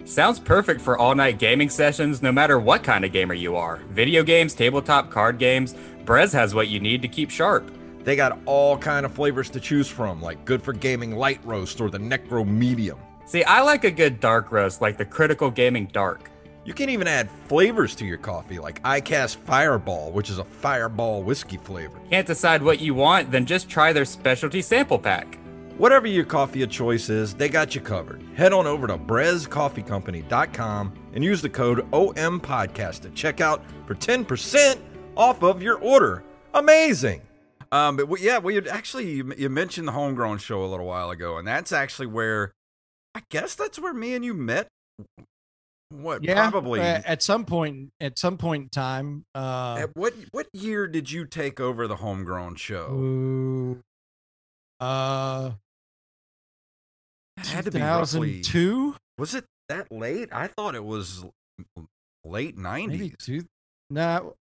[0.03, 3.77] Sounds perfect for all night gaming sessions, no matter what kind of gamer you are.
[3.89, 5.73] Video games, tabletop, card games,
[6.03, 7.71] Brez has what you need to keep sharp.
[8.03, 11.79] They got all kind of flavors to choose from, like good for gaming light roast
[11.81, 12.99] or the Necro medium.
[13.25, 16.31] See, I like a good dark roast, like the Critical Gaming Dark.
[16.67, 21.23] You can even add flavors to your coffee, like iCast Fireball, which is a fireball
[21.23, 21.97] whiskey flavor.
[22.09, 23.31] Can't decide what you want?
[23.31, 25.39] Then just try their specialty sample pack.
[25.77, 28.21] Whatever your coffee of choice is, they got you covered.
[28.35, 34.77] Head on over to brezcoffeecompany.com and use the code OMPodcast to check out for 10%
[35.15, 36.21] off of your order.
[36.53, 37.21] Amazing!
[37.71, 40.85] Um, but we, yeah, we had actually you, you mentioned the homegrown show a little
[40.85, 42.51] while ago, and that's actually where
[43.15, 44.67] I guess that's where me and you met.
[45.89, 49.25] What Yeah, probably at some point, at some point in time.
[49.33, 52.91] Uh, at what what year did you take over the homegrown show?
[52.91, 53.81] ooh,
[54.81, 55.51] uh,
[57.37, 58.41] It had to be roughly.
[58.41, 60.27] 2002, Was it that late?
[60.33, 61.23] I thought it was
[62.25, 63.15] late maybe nineties.
[63.19, 63.45] two,
[63.89, 64.35] no,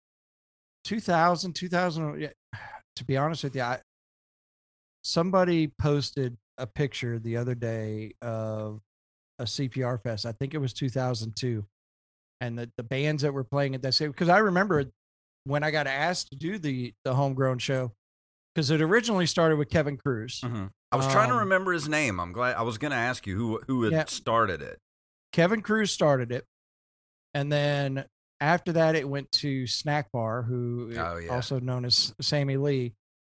[0.85, 2.21] 2000, 2000.
[2.21, 2.29] Yeah,
[2.95, 3.79] to be honest with you, I,
[5.03, 8.79] somebody posted a picture the other day of
[9.39, 10.25] a CPR fest.
[10.25, 11.65] I think it was 2002,
[12.41, 14.85] and the the bands that were playing at that same because I remember
[15.45, 17.91] when I got asked to do the the homegrown show
[18.53, 20.41] because it originally started with Kevin Cruz.
[20.41, 20.69] Mhm.
[20.91, 22.19] I was trying to Um, remember his name.
[22.19, 22.55] I'm glad.
[22.55, 24.05] I was going to ask you who who had Yeah.
[24.05, 24.77] started it.
[25.31, 26.45] Kevin Cruz started it,
[27.33, 28.05] and then
[28.39, 31.29] after that, it went to Snack Bar, who Oh, yeah.
[31.33, 32.93] also known as Sammy Lee.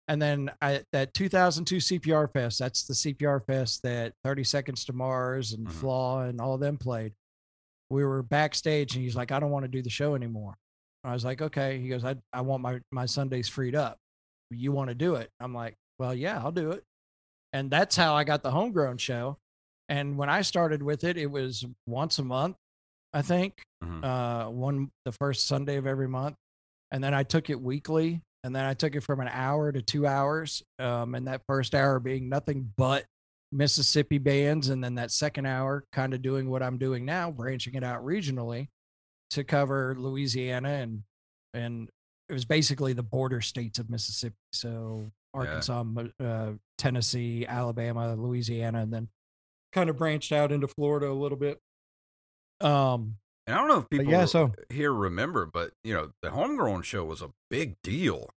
[0.07, 4.93] And then I, that 2002 CPR Fest, that's the CPR Fest that 30 Seconds to
[4.93, 5.71] Mars and Mhm.
[5.71, 7.13] Flaw and all of them played.
[7.89, 10.55] We were backstage, and he's like, "I don't want to do the show anymore."
[11.03, 13.97] I was like, "Okay." He goes, "I I want my my Sundays freed up.
[14.51, 16.83] You want to do it?" I'm like, "Well, yeah, I'll do it."
[17.53, 19.37] And that's how I got the homegrown show.
[19.89, 22.57] And when I started with it, it was once a month,
[23.13, 24.03] I think, Mhm.
[24.03, 26.35] uh, one the first Sunday of every month,
[26.91, 29.81] and then I took it weekly, and then I took it from an hour to
[29.81, 33.05] two hours, um, and that first hour being nothing but
[33.51, 37.75] Mississippi bands, and then that second hour kind of doing what I'm doing now, branching
[37.75, 38.67] it out regionally
[39.31, 41.03] to cover Louisiana and
[41.53, 41.89] and
[42.29, 48.81] it was basically the border states of Mississippi, so Arkansas, Mo- uh, Tennessee, Alabama, Louisiana,
[48.81, 49.07] and then
[49.71, 51.59] kind of branched out into Florida a little bit.
[52.61, 56.11] Um, And I don't know if But people yeah, so- here remember, but you know,
[56.21, 58.29] the homegrown show was a big deal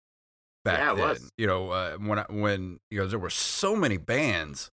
[0.64, 1.08] back Yeah, then.
[1.08, 1.30] was.
[1.36, 4.70] You know, uh, when I, when you know there were so many bands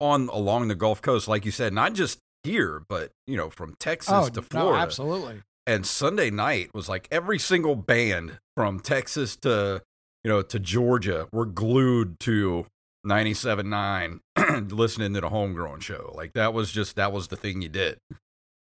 [0.00, 3.74] on along the Gulf Coast, like you said, not just here, but you know, from
[3.80, 4.82] Texas oh, to no, Florida.
[4.82, 5.42] absolutely.
[5.66, 9.82] and Sunday night was like every single band from Texas to
[10.22, 12.66] you know to Georgia were glued to
[13.06, 14.20] 97.9
[14.72, 16.12] listening to the homegrown show.
[16.14, 17.98] Like that was just that was the thing you did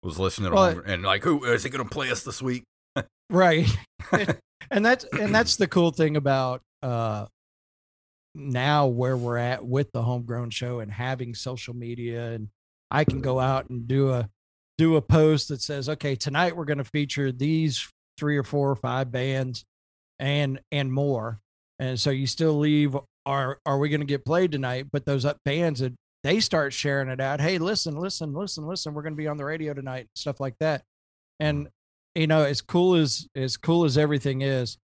[0.05, 2.63] was listening to Well, and like who is he going to play us this week?
[3.29, 3.69] right.
[4.71, 7.27] And that's and that's the cool thing about uh
[8.33, 12.49] now where we're at with the homegrown show and having social media and
[12.89, 14.27] i can go out and do a
[14.79, 17.87] do a post that says okay tonight we're going to feature these
[18.17, 19.65] three or four or five bands
[20.19, 21.39] and and more.
[21.79, 24.87] And so you still leave are are we going to get played tonight?
[24.91, 25.93] But those up bands that
[26.25, 29.37] they start sharing it out hey listen listen listen listen we're going to be on
[29.37, 30.83] the radio tonight stuff like that.
[31.39, 31.69] And
[32.15, 34.77] you know as cool as as cool as everything is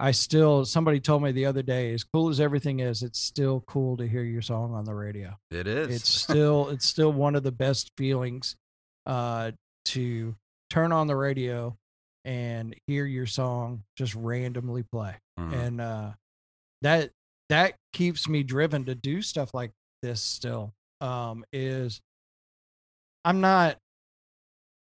[0.00, 3.62] i still somebody told me the other day as cool as everything is it's still
[3.66, 5.36] cool to hear your song on the radio.
[5.50, 5.94] It is.
[5.94, 8.56] it's still it's still one of the best feelings
[9.04, 9.50] uh
[9.86, 10.34] to
[10.70, 11.76] turn on the radio
[12.24, 15.14] and hear your song just randomly play.
[15.38, 15.52] Mhm.
[15.66, 16.10] and uh
[16.82, 17.10] that
[17.50, 22.00] that keeps me driven to do stuff like this still um is
[23.24, 23.76] i'm not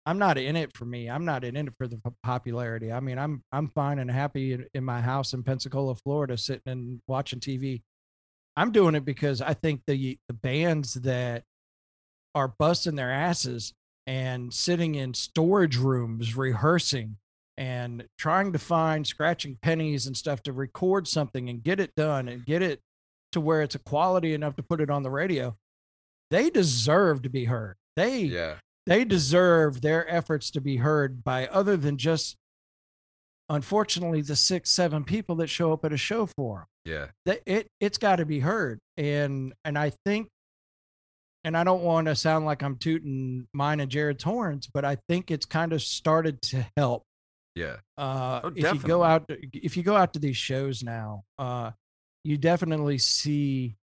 [0.05, 3.17] i'm not in it for me i'm not in it for the popularity i mean
[3.17, 7.39] i'm i'm fine and happy in, in my house in pensacola florida sitting and watching
[7.39, 7.81] tv
[8.55, 11.43] i'm doing it because i think the the bands that
[12.35, 13.73] are busting their asses
[14.05, 17.17] and sitting in storage rooms rehearsing
[17.57, 22.29] and trying to find scratching pennies and stuff to record something and get it done
[22.29, 22.79] and get it
[23.31, 25.55] to where it's a quality enough to put it on the radio
[26.31, 28.55] they deserve to be heard they yeah.
[28.85, 32.35] they deserve their efforts to be heard by other than just
[33.49, 37.05] unfortunately the six seven people that show up at a show for them Yeah.
[37.25, 40.27] that it it's got to be heard and and i think
[41.45, 44.97] and i don't want to sound like i'm tooting mine and jared's horns but i
[45.07, 47.03] think it's kind of started to help
[47.55, 47.77] Yeah.
[47.97, 51.71] uh Oh, if you go out if you go out to these shows now uh
[52.25, 53.77] you definitely see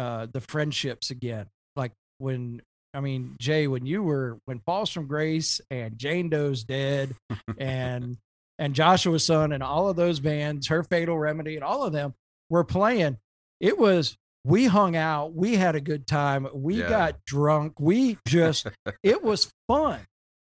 [0.00, 1.46] uh the friendships again
[1.76, 2.60] like when
[2.94, 7.14] i mean jay when you were when falls from grace and jane doe's dead
[7.58, 8.16] and
[8.58, 12.14] and joshua's son and all of those bands her fatal remedy and all of them
[12.48, 13.16] were playing,
[13.60, 16.88] it was we hung out, we had a good time, we Yeah.
[16.88, 18.66] got drunk, we just
[19.02, 20.00] it was fun.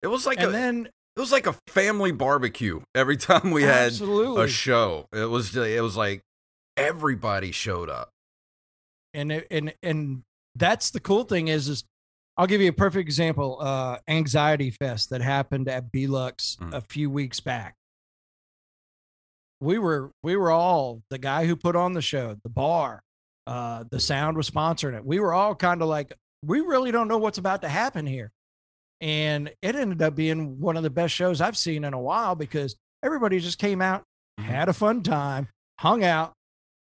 [0.01, 3.63] It was like and a then it was like a family barbecue every time we
[3.63, 5.07] had a show.
[5.13, 6.21] It was it was like
[6.77, 8.09] everybody showed up.
[9.15, 10.23] And and and
[10.55, 11.83] that's the cool thing is is
[12.37, 13.57] I'll give you a perfect example.
[13.61, 16.73] Uh, Anxiety Fest that happened at Belux Mm.
[16.73, 17.75] a few weeks back.
[19.61, 23.01] We were we were all the guy who put on the show, the bar,
[23.47, 25.05] uh, the sound was sponsoring it.
[25.05, 26.13] We were all kind of like,
[26.43, 28.31] we really don't know what's about to happen here,
[28.99, 32.35] and it ended up being one of the best shows I've seen in a while
[32.35, 34.03] because everybody just came out,
[34.39, 34.43] Mhm.
[34.43, 35.47] had a fun time,
[35.79, 36.33] hung out,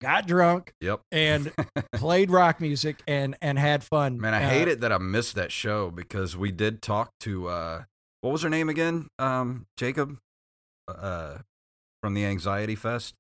[0.04, 1.00] got drunk, Yep.
[1.12, 1.52] and
[1.94, 4.20] played rock music and and had fun.
[4.20, 7.48] Man, I Uh, hate it that I missed that show because we did talk to
[7.48, 7.84] uh
[8.20, 9.08] what was her name again?
[9.18, 10.18] Um Jacob
[10.88, 11.38] uh
[12.02, 13.14] from the Anxiety Fest.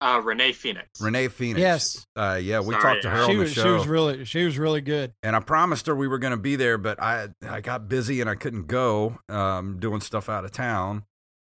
[0.00, 1.00] Uh, Renee Phoenix.
[1.00, 1.60] Renee Phoenix.
[1.60, 3.62] Yes, Uh yeah, we Sorry, talked to her she on the was show.
[3.64, 5.12] she was really she was really good.
[5.24, 8.20] and I promised her we were going to be there, but I I got busy
[8.20, 11.04] and I couldn't go um doing stuff out of town.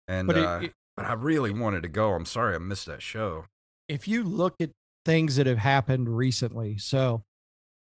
[0.09, 2.13] And But it- uh it- but I really wanted to go.
[2.13, 3.45] I'm sorry I missed that show.
[3.91, 4.71] If you look at
[5.05, 7.23] things that have happened recently, so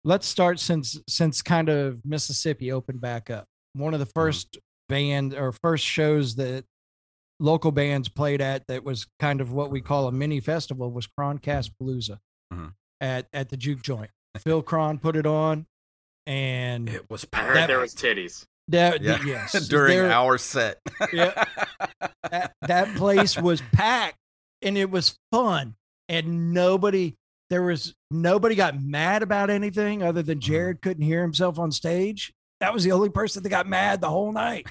[0.03, 3.45] let's start since since kind of Mississippi opened back up.
[3.73, 4.19] One of the Mm-hmm.
[4.19, 4.57] first
[4.89, 6.63] band or first shows that
[7.39, 11.07] local bands played at that was kind of what we call a mini festival was
[11.07, 12.19] Croncast Palooza
[12.53, 12.73] Mhm.
[13.01, 14.11] at at the Juke Joint.
[14.39, 15.65] Phil Cron put it on,
[16.27, 18.05] and It was I heard there was packed.
[18.17, 18.45] titties.
[18.67, 19.21] that yeah.
[19.25, 20.79] yes during there- our set.
[21.13, 21.43] Yeah.
[22.31, 24.17] that, that place was packed
[24.61, 25.75] and it was fun
[26.09, 27.15] and nobody
[27.49, 30.51] there was nobody got mad about anything other than Mm-hmm.
[30.51, 32.31] jared couldn't hear himself on stage.
[32.59, 34.67] That was the only person that got mad the whole night.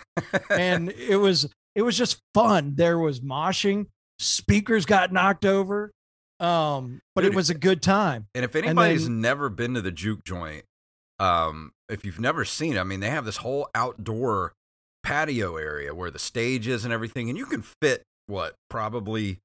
[0.50, 2.74] And it was it was just fun.
[2.76, 3.86] There was moshing
[4.18, 5.90] speakers got knocked over
[6.40, 8.26] um but Dude, it was a good time.
[8.34, 10.64] And if anybody's then- never been to the juke joint,
[11.20, 14.52] um, if you've never seen it, I mean, they have this whole outdoor
[15.04, 19.38] patio area where the stage is and everything, and you can fit what probably,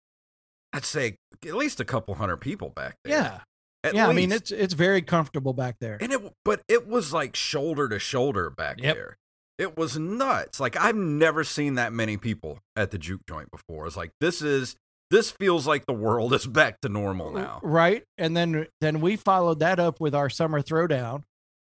[0.73, 1.15] I'd say,
[1.45, 3.17] at least a couple hundred people back there.
[3.17, 3.39] yeah
[3.83, 7.13] At yeah i mean it's it's very comfortable back there and it, but it was
[7.13, 8.95] like shoulder to shoulder back Yep.
[8.95, 9.17] there.
[9.57, 10.59] It was nuts.
[10.61, 13.87] Like I've never seen that many people at the juke joint before.
[13.87, 14.75] It's like this is
[15.11, 17.59] this feels like the world is back to normal now.
[17.63, 21.23] right and then then we followed that up with our summer throwdown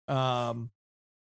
[0.07, 0.69] um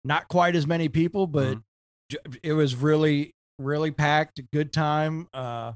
[0.03, 2.37] not quite as many people but Mhm.
[2.43, 5.73] it was really really packed good time uh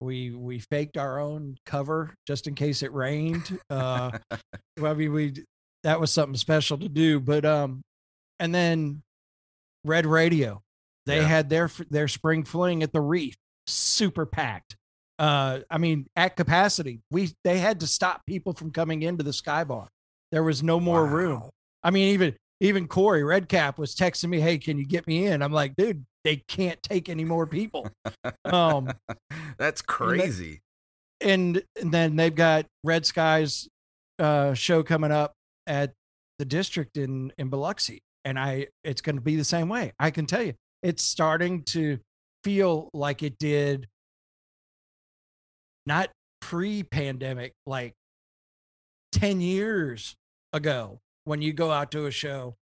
[0.00, 4.10] we we faked our own cover just in case it rained uh
[4.80, 5.34] well, i mean we
[5.84, 7.82] that was something special to do but um
[8.38, 9.02] and then
[9.84, 10.60] red radio
[11.06, 11.26] they Yeah.
[11.28, 13.34] had their their spring fling at the reef
[13.66, 14.76] super packed.
[15.18, 19.32] Uh i mean at capacity we they had to stop people from coming into the
[19.32, 19.88] sky bar.
[20.32, 21.50] There was no more room.
[21.82, 25.42] I mean even even corey redcap was texting me hey can you get me in?
[25.42, 27.88] I'm like dude they can't take any more people.
[28.44, 28.92] Um
[29.58, 30.60] That's crazy.
[31.20, 33.68] and, and then they've got red skies
[34.18, 35.32] uh show coming up
[35.66, 35.92] at
[36.38, 39.92] the district in in biloxi and i it's going to be the same way.
[39.98, 41.98] I can tell you it's starting to
[42.44, 43.86] feel like it did
[45.86, 47.94] not pre-pandemic like
[49.12, 50.14] 10 years
[50.52, 52.56] ago when you go out to a show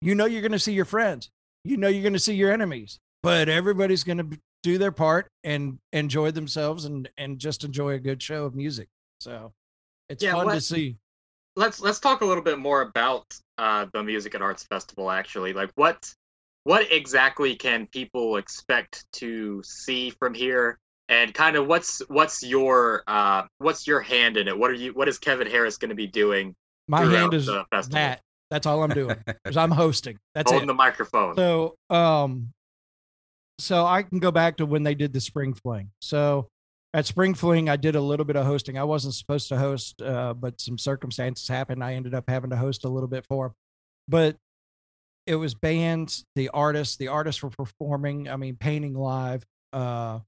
[0.00, 1.30] you know you're going to see your friends
[1.64, 5.28] you know you're going to see your enemies but everybody's going to do their part
[5.44, 8.88] and enjoy themselves and and just enjoy a good show of music
[9.20, 9.52] so
[10.08, 10.96] it's Yeah, fun to see
[11.58, 13.24] let's let's talk a little bit more about
[13.58, 15.10] uh, the Music and Arts Festival.
[15.10, 16.08] Actually, like what
[16.64, 23.02] what exactly can people expect to see from here, and kind of what's what's your
[23.06, 24.56] uh, what's your hand in it?
[24.56, 24.92] What are you?
[24.92, 26.54] What is Kevin Harris going to be doing?
[26.88, 27.46] My hand is
[27.90, 28.20] that
[28.50, 31.34] that's all i'm doing because i'm hosting that's Holding it the microphone.
[31.36, 32.52] So, um,
[33.58, 35.90] so I can go back to when they did the spring fling.
[36.00, 36.48] So
[36.94, 38.78] at spring fling, I did a little bit of hosting.
[38.78, 41.82] I wasn't supposed to host, uh, but some circumstances happened.
[41.82, 43.52] I ended up having to host a little bit for 'em.
[44.06, 44.36] But
[45.26, 48.28] it was bands, the artists, the artists were performing.
[48.28, 49.44] I mean, painting live.
[49.72, 50.20] Uh,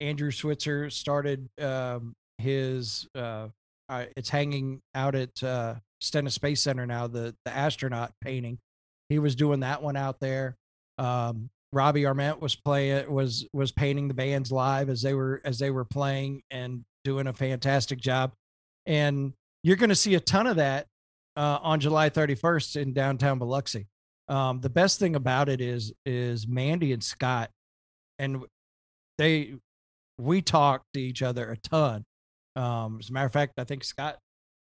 [0.00, 3.06] Andrew Switzer started um, his.
[3.14, 3.48] Uh,
[3.88, 7.06] uh, it's hanging out at uh, Stennis Space Center now.
[7.06, 8.58] The the astronaut painting
[9.08, 10.56] he was doing that one out there.
[10.98, 15.58] Um, Robbie Arment was playing was was painting the bands live as they were as
[15.58, 18.32] they were playing and doing a fantastic job.
[18.86, 19.32] And
[19.62, 20.86] you're going to see a ton of that
[21.36, 23.86] uh, on July 31st in downtown Biloxi.
[24.28, 27.50] Um, the best thing about it is is Mandy and Scott,
[28.18, 28.44] and
[29.18, 29.54] they
[30.18, 32.04] we talk to each other a ton.
[32.56, 34.18] Um, as a matter of fact, I think Scott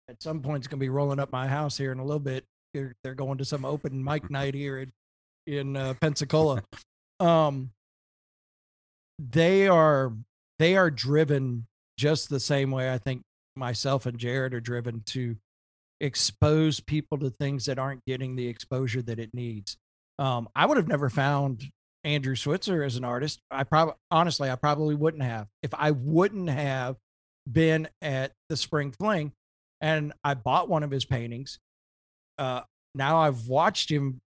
[0.08, 2.18] at some point it's going to be rolling up my house here in a little
[2.18, 2.44] bit.
[2.74, 4.92] They're, they're going to some open mic night here in,
[5.46, 6.62] in uh, Pensacola.
[7.20, 7.70] Um,
[9.18, 10.12] they are
[10.58, 13.22] they are driven just the same way I think
[13.56, 15.36] myself and Jared are driven to
[16.00, 19.76] expose people to things that aren't getting the exposure that it needs.
[20.18, 21.64] Um, I would have never found
[22.04, 23.40] Andrew Switzer as an artist.
[23.50, 26.96] I probably, honestly, I probably wouldn't have if I wouldn't have
[27.50, 29.32] been at the Spring Fling
[29.80, 31.58] and I bought one of his paintings.
[32.38, 32.62] Uh,
[32.94, 34.20] now I've watched him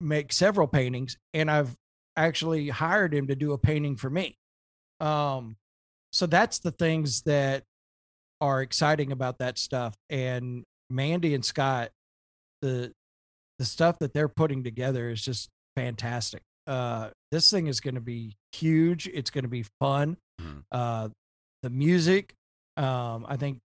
[0.00, 1.74] make several paintings and I've
[2.16, 4.36] actually hired him to do a painting for me.
[5.00, 5.56] Um,
[6.12, 7.64] so that's the things that
[8.40, 9.94] are exciting about that stuff.
[10.10, 11.90] And Mandy and Scott,
[12.62, 12.92] the
[13.58, 16.42] the stuff that they're putting together is just fantastic.
[16.66, 19.08] Uh, this thing is going to be huge.
[19.08, 20.18] It's going to be fun.
[20.40, 20.62] Mhm.
[20.70, 21.08] Uh,
[21.62, 22.34] the music,
[22.76, 23.58] um, I think,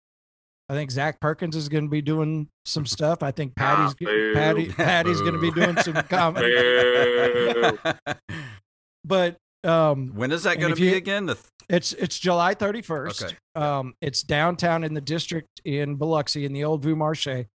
[0.72, 3.24] I think Zach Perkins is going to be doing some stuff.
[3.24, 4.34] I think Patty's Ah.
[4.34, 6.56] Patty Patty's going to be doing some comedy.
[9.04, 11.26] But um, when is that going to be you- again?
[11.26, 13.24] The th- It's it's July 31st.
[13.24, 13.36] Okay.
[13.56, 17.48] Um, it's downtown in the district in Biloxi in the old Vieux Marché.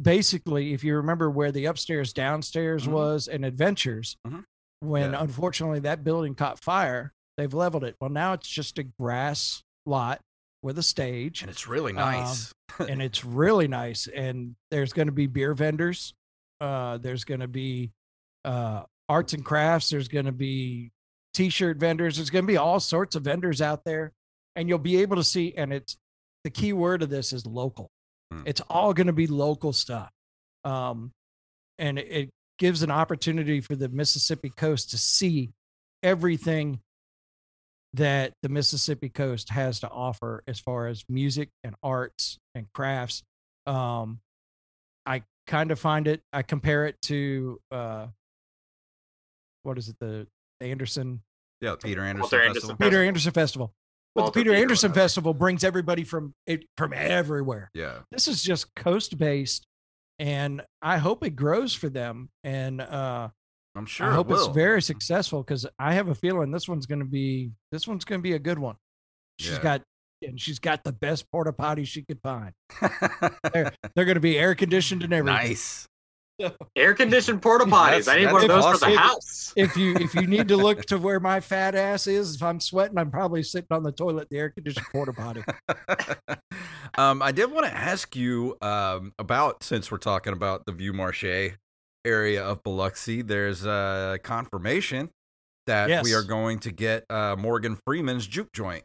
[0.00, 2.92] Basically, if you remember where the upstairs downstairs Mhm.
[2.92, 4.44] was in Adventures, Mhm.
[4.80, 5.22] when Yeah.
[5.22, 7.96] unfortunately that building caught fire, they've leveled it.
[8.00, 10.20] Well, now it's just a grass lot
[10.62, 12.52] with a stage, and it's really Um, nice.
[12.88, 14.06] and it's really nice.
[14.08, 16.14] And there's going to be beer vendors.
[16.60, 17.92] Uh, there's going to be
[18.44, 19.90] uh, arts and crafts.
[19.90, 20.90] There's going to be
[21.34, 22.16] t-shirt vendors.
[22.16, 24.12] There's going to be all sorts of vendors out there,
[24.56, 25.54] and you'll be able to see.
[25.56, 25.96] And it's
[26.44, 27.90] the key word of this is local.
[28.32, 28.42] Hmm.
[28.44, 30.10] It's all going to be local stuff,
[30.64, 31.12] um,
[31.78, 35.50] and it, it gives an opportunity for the Mississippi coast to see
[36.02, 36.80] everything
[37.98, 43.22] that the Mississippi coast has to offer as far as music and arts and crafts.
[43.66, 44.20] Um,
[45.04, 48.06] I kind of find it, I compare it to, uh,
[49.62, 49.96] what is it?
[50.00, 50.26] The
[50.60, 51.22] Anderson,
[51.60, 52.70] yeah, Peter Anderson Walter Festival.
[52.70, 53.72] Anderson Peter Anderson Festival.
[54.14, 55.04] But Walter the Peter Peter, Anderson whatever.
[55.04, 57.70] Festival brings everybody from it from everywhere.
[57.74, 59.66] Yeah, This is just coast based,
[60.18, 62.30] and I hope it grows for them.
[62.44, 63.28] And uh,
[63.78, 64.06] I'm sure.
[64.06, 67.04] I it hope it's very successful because I have a feeling this one's going to
[67.04, 68.76] be this one's going to be a good one.
[69.38, 69.62] She's Yeah.
[69.62, 69.82] got
[70.22, 72.52] and she's got the best porta potty she could find.
[73.52, 75.36] They're going to be air conditioned and everything.
[75.50, 75.86] nice.
[76.76, 78.04] Air conditioned porta potties.
[78.04, 78.90] That's- I need one of that's those for awesome.
[78.92, 79.52] the house.
[79.56, 82.60] If you if you need to look to where my fat ass is, if I'm
[82.60, 85.42] sweating, I'm probably sitting on the toilet, the air conditioned porta potty.
[86.96, 90.92] um, I did want to ask you um, about since we're talking about the Vieux
[90.92, 91.56] Marché
[92.08, 93.22] area of Biloxi.
[93.22, 95.10] There's a confirmation
[95.66, 98.84] that we are going to get uh, Morgan Freeman's juke joint.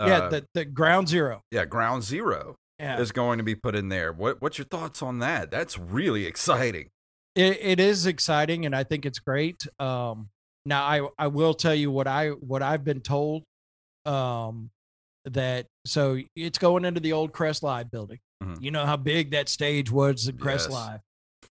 [0.00, 1.42] yeah, Uh, the the ground zero.
[1.50, 4.12] yeah, Ground Zero Yeah, is going to be put in there.
[4.12, 5.50] What what's your thoughts on that?
[5.50, 6.88] That's really exciting.
[7.34, 9.66] it, it is exciting and I think it's great.
[9.78, 10.28] Um,
[10.66, 13.44] now I I will tell you what I what I've been told.
[14.06, 14.70] Um,
[15.26, 18.18] that so it's going into the old Crest Live building.
[18.42, 18.60] Mhm.
[18.62, 20.74] You know how big that stage was in Crest Yes.
[20.74, 21.00] Live.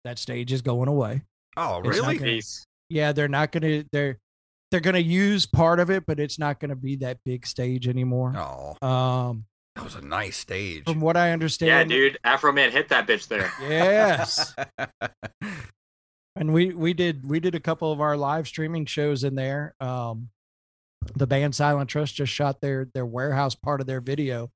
[0.07, 1.21] That stage is going away.
[1.57, 2.17] Oh, It's really?
[2.17, 2.39] gonna-
[2.89, 4.17] Yeah, they're not gonna they're
[4.71, 8.33] they're gonna use part of it, but it's not gonna be that big stage anymore.
[8.37, 9.45] Oh, Um,
[9.75, 10.85] that was a nice stage.
[10.85, 11.91] from what I understand.
[11.91, 12.17] Yeah, dude.
[12.25, 13.51] Afroman hit that bitch there.
[13.61, 14.55] Yes,
[16.37, 19.75] and we we did we did a couple of our live streaming shows in there.
[19.81, 20.29] Um,
[21.15, 24.51] the band Silent Trust just shot their their warehouse part of their video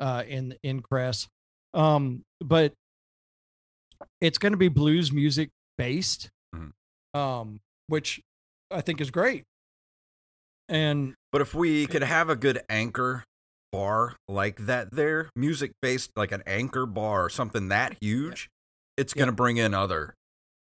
[0.00, 1.28] uh, in in Crest.
[1.72, 2.72] Um, but
[4.20, 6.72] it's going to be blues music based, Mhm.
[7.14, 8.20] um, which
[8.70, 9.44] I think is great.
[10.68, 13.24] And But if we could have a good anchor
[13.72, 18.48] bar like that there, music based like an anchor bar or something that huge,
[18.96, 19.20] it's Yeah.
[19.20, 20.14] going to bring in other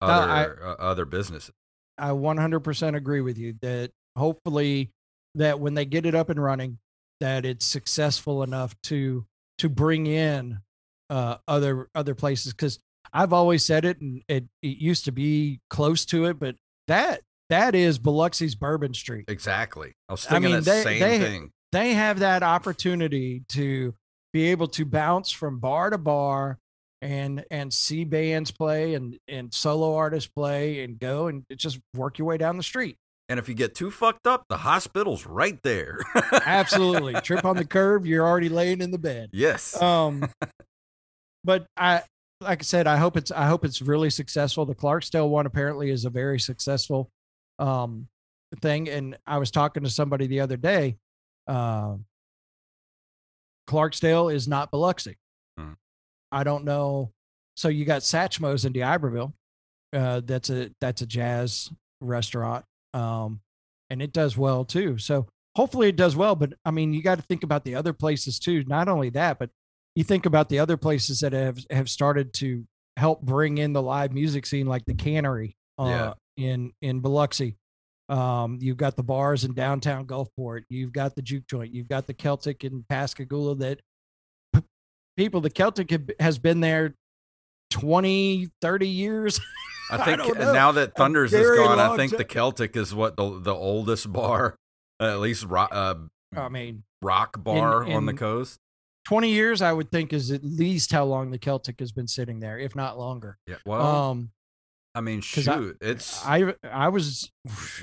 [0.00, 1.52] No, I- other uh, other businesses.
[1.98, 4.90] I 100% agree with you that hopefully
[5.34, 6.78] that when they get it up and running,
[7.20, 9.26] that it's successful enough to
[9.58, 10.62] to bring in
[11.10, 12.52] uh, other other places.
[12.54, 12.78] Because
[13.12, 16.56] I've always said it, and it, it used to be close to it, but
[16.88, 19.24] that that is Biloxi's Bourbon Street.
[19.28, 19.92] Exactly.
[20.08, 21.50] I was I mean, that they- same they- thing.
[21.72, 23.94] They have that opportunity to
[24.32, 26.58] be able to bounce from bar to bar
[27.00, 32.18] and and see bands play and and solo artists play and go and just work
[32.18, 32.96] your way down the street.
[33.28, 36.00] And if you get too fucked up, the hospital's right there.
[36.44, 37.14] Absolutely.
[37.20, 39.30] Trip on the curb, you're already laying in the bed.
[39.32, 39.80] yes.
[39.80, 40.28] Um
[41.44, 42.02] but I
[42.40, 44.64] like I said, I hope it's I hope it's really successful.
[44.66, 47.10] The Clarksdale one apparently is a very successful
[47.58, 48.08] um
[48.60, 48.88] thing.
[48.88, 50.96] And I was talking to somebody the other day.
[51.46, 52.04] Um
[53.68, 55.16] Clarksdale is not Biloxi.
[55.56, 55.74] Hmm.
[56.32, 57.12] I don't know.
[57.56, 59.32] So you got Satchmo's in D'Iberville.
[59.92, 61.70] Uh, that's a that's a jazz
[62.00, 62.64] restaurant,
[62.94, 63.40] um,
[63.90, 64.98] and it does well too.
[64.98, 65.26] So
[65.56, 66.36] hopefully it does well.
[66.36, 68.64] But I mean, you got to think about the other places too.
[68.64, 69.50] Not only that, but
[69.94, 72.64] you think about the other places that have have started to
[72.96, 76.12] help bring in the live music scene, like the Cannery uh, Yeah.
[76.36, 77.56] in in Biloxi.
[78.08, 80.62] Um, you've got the bars in downtown Gulfport.
[80.68, 81.72] You've got the juke joint.
[81.72, 83.54] You've got the Celtic in Pascagoula.
[83.56, 83.80] That
[84.52, 84.62] p-
[85.16, 86.94] people, the Celtic have- has been there
[87.70, 89.40] 20, 30 years.
[89.90, 92.18] I I think don't now that Thunders is gone, I think time.
[92.18, 94.56] the Celtic is what the the oldest bar,
[95.00, 95.94] uh, at least rock, uh,
[96.36, 98.58] I mean, rock bar on the coast.
[99.10, 102.38] 20 years, I would think, is at least how long the Celtic has been sitting
[102.38, 103.36] there, if not longer.
[103.48, 103.56] Yeah.
[103.66, 104.30] Well, Um,
[104.94, 107.28] I mean, 'cause I- shoot, it's I I was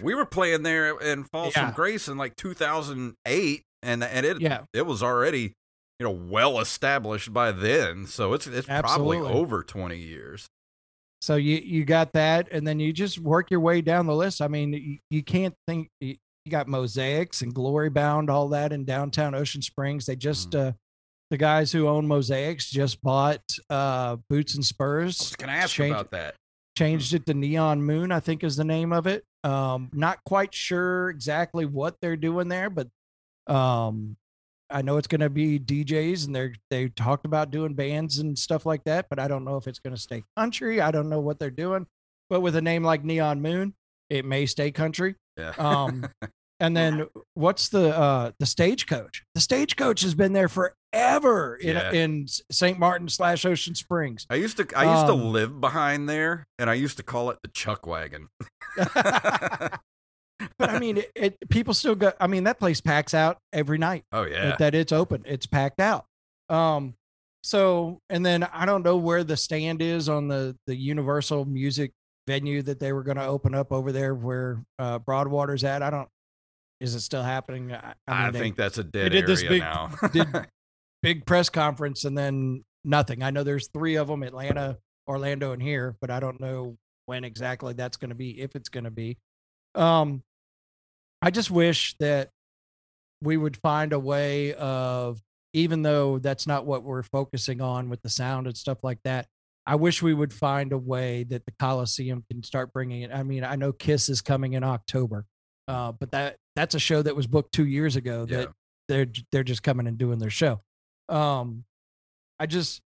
[0.01, 1.65] we were playing there in Falls Yeah.
[1.67, 4.63] from Grace in like 2008, and and it Yeah.
[4.73, 5.51] it was already
[5.99, 10.47] you know well established by then, so it's it's probably over 20 years.
[11.19, 14.41] So you you got that, and then you just work your way down the list.
[14.41, 16.15] I mean, you, you can't think you,
[16.45, 20.05] you got mosaics and glory bound, all that in downtown Ocean Springs.
[20.05, 20.69] They just Mm-hmm.
[20.69, 20.71] uh,
[21.29, 25.35] the guys who own mosaics just bought uh, boots and spurs.
[25.37, 26.35] can i ask Change- about that.
[26.77, 29.23] Changed it to Neon Moon, I think is the name of it.
[29.43, 32.87] Um, not quite sure exactly what they're doing there, but
[33.51, 34.15] um,
[34.69, 38.37] I know it's going to be DJs, and they're they talked about doing bands and
[38.37, 39.07] stuff like that.
[39.09, 40.79] But I don't know if it's going to stay country.
[40.79, 41.87] I don't know what they're doing.
[42.29, 43.73] But with a name like Neon Moon,
[44.11, 45.15] it may stay country.
[45.35, 45.53] Yeah.
[45.57, 46.05] Um,
[46.59, 49.23] and then what's the uh the stagecoach?
[49.35, 51.91] The stagecoach has been there forever in Yeah.
[51.91, 52.79] in St.
[52.79, 54.25] Martin slash Ocean Springs.
[54.29, 57.29] I used to I used to Um, live behind there, and I used to call
[57.29, 58.29] it the Chuck Wagon.
[58.77, 59.79] but
[60.59, 62.11] I mean, it, it people still go.
[62.19, 65.23] I mean, that place packs out every night oh yeah, that it's open.
[65.25, 66.05] It's packed out.
[66.49, 66.93] Um,
[67.43, 71.91] so and then I don't know where the stand is on the the Universal Music
[72.27, 75.81] venue that they were going to open up over there where uh, Broadwater's at.
[75.81, 76.09] I don't.
[76.79, 77.73] Is it still happening?
[77.73, 79.91] I, I, mean, they think that's a dead did area this big- now.
[80.11, 80.27] did-
[81.01, 83.23] big press conference and then nothing.
[83.23, 87.23] I know there's three of them: Atlanta, Orlando, and here, but I don't know when
[87.23, 88.39] exactly that's going to be.
[88.39, 89.17] If it's going to be.
[89.75, 90.23] Um,
[91.21, 92.29] I just wish that
[93.21, 95.19] we would find a way of,
[95.53, 99.27] even though that's not what we're focusing on with the sound and stuff like that.
[99.65, 103.11] I wish we would find a way that the Coliseum can start bringing it.
[103.11, 105.25] I mean, I know Kiss is coming in October,
[105.67, 108.25] uh, but that that's a show that was booked two years ago.
[108.27, 108.37] Yeah.
[108.37, 108.49] That
[108.87, 110.61] they're they're just coming and doing their show.
[111.07, 111.63] Um,
[112.39, 112.81] I just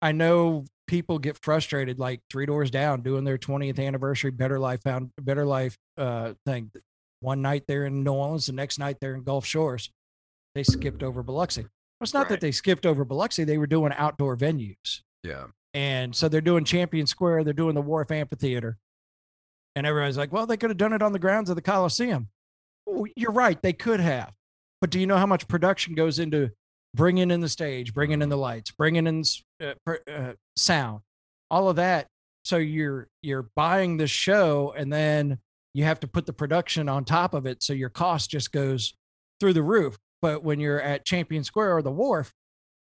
[0.00, 4.82] I know people get frustrated, like Three Doors Down doing their 20th anniversary Better Life
[4.82, 6.70] Found Better Life uh thing.
[7.20, 9.90] One night they're in New Orleans, the next night they're in Gulf Shores.
[10.54, 11.62] They skipped over Biloxi.
[11.62, 11.68] Well,
[12.02, 12.28] it's not Right.
[12.30, 15.00] that they skipped over Biloxi; they were doing outdoor venues.
[15.22, 18.76] yeah, And so they're doing Champion Square, they're doing the Wharf Amphitheater.
[19.74, 22.28] And everybody's like, well, they could have done it on the grounds of the Coliseum.
[22.86, 24.32] Well, you're right, they could have.
[24.80, 26.50] But do you know how much production goes into
[26.94, 29.22] bringing in the stage, bringing in the lights, bringing in
[29.62, 29.72] uh,
[30.10, 31.00] uh, sound,
[31.50, 32.06] all of that?
[32.44, 35.38] So you're you're buying the show, and then
[35.72, 38.92] you have to put the production on top of it, so your cost just goes
[39.40, 39.96] through the roof.
[40.20, 42.32] But when you're at Champion Square or the Wharf,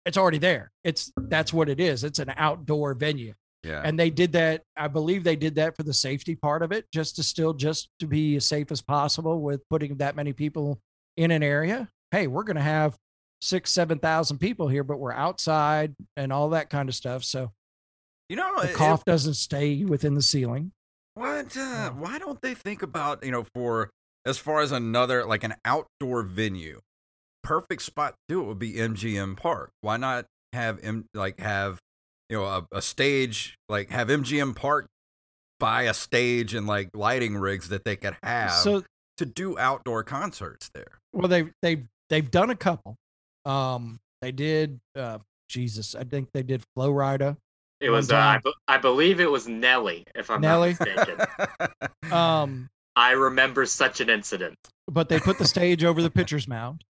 [0.04, 0.72] it's already there.
[0.84, 2.04] It's that's what it is.
[2.04, 3.34] It's an outdoor venue.
[3.62, 3.82] Yeah.
[3.84, 6.86] And they did that, I believe they did that for the safety part of it,
[6.92, 10.80] just to still just to be as safe as possible with putting that many people
[11.16, 11.88] in an area.
[12.10, 12.96] Hey, we're gonna have
[13.40, 17.24] six, seven thousand people here, but we're outside and all that kind of stuff.
[17.24, 17.52] So
[18.28, 20.72] you know, the cough doesn't stay within the ceiling.
[21.14, 21.56] What?
[21.56, 23.90] Uh, why don't they think about you know for
[24.24, 26.80] as far as another like an outdoor venue?
[27.42, 29.70] Perfect spot to do it would be MGM Park.
[29.82, 31.80] Why not have M like have
[32.32, 34.88] you know a, a stage like have MGM Park
[35.60, 38.82] buy a stage and like lighting rigs that they could have So
[39.18, 40.98] to do outdoor concerts there.
[41.12, 42.96] well they've they've they've done a couple.
[43.44, 45.18] Um they did uh
[45.50, 47.36] Jesus, I think they did Flo Rida.
[47.82, 50.74] It was, uh, I, be- I believe it was Nelly, if I'm Nelly?
[50.80, 51.26] not mistaken.
[52.12, 54.56] Um I remember such an incident.
[54.90, 56.82] but they put the stage over the pitcher's mound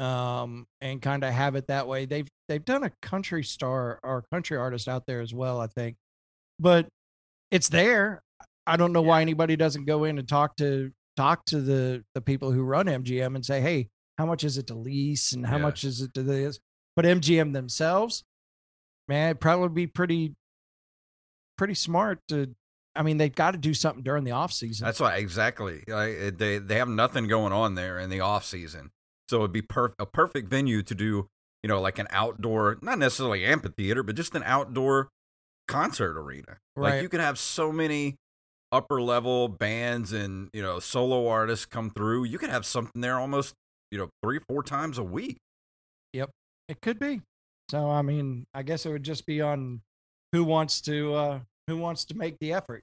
[0.00, 2.06] um and kind of have it that way.
[2.06, 5.96] They've they've done a country star or country artist out there as well i think.
[6.58, 6.88] But
[7.50, 8.22] it's there.
[8.66, 12.20] I don't know why anybody doesn't go in and talk to talk to the the
[12.20, 15.56] people who run mgm and say hey how much is it to lease and how
[15.56, 15.62] Yeah.
[15.62, 16.58] much is it to this?
[16.96, 18.24] But mgm themselves
[19.08, 20.34] man it'd probably be pretty
[21.58, 22.54] pretty smart to
[22.96, 24.84] i mean they've got to do something during the off season.
[24.86, 25.82] That's why exactly.
[25.86, 28.90] Like, they they have nothing going on there in the off season,
[29.30, 31.28] so it'd be per- a perfect venue to do
[31.62, 35.08] you know, like an outdoor, not necessarily amphitheater, but just an outdoor
[35.68, 36.58] concert arena.
[36.76, 38.16] Like you could have so many
[38.72, 42.24] upper level bands and, you know, solo artists come through.
[42.24, 43.54] You could have something there almost,
[43.90, 45.36] you know, three, four times a week.
[46.14, 46.30] Yep.
[46.68, 47.20] It could be.
[47.70, 49.82] So I mean, I guess it would just be on
[50.32, 52.82] who wants to uh who wants to make the effort.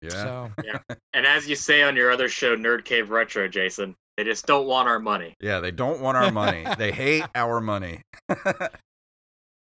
[0.00, 0.10] Yeah.
[0.10, 0.50] So
[1.12, 4.66] And as you say on your other show, Nerd Cave Retro, Jason, they just don't
[4.66, 5.34] want our money.
[5.40, 5.60] Yeah.
[5.60, 6.64] They don't want our money.
[6.78, 8.02] they hate our money.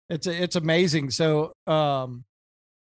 [0.08, 1.11] it's it's amazing.
[1.11, 2.24] So um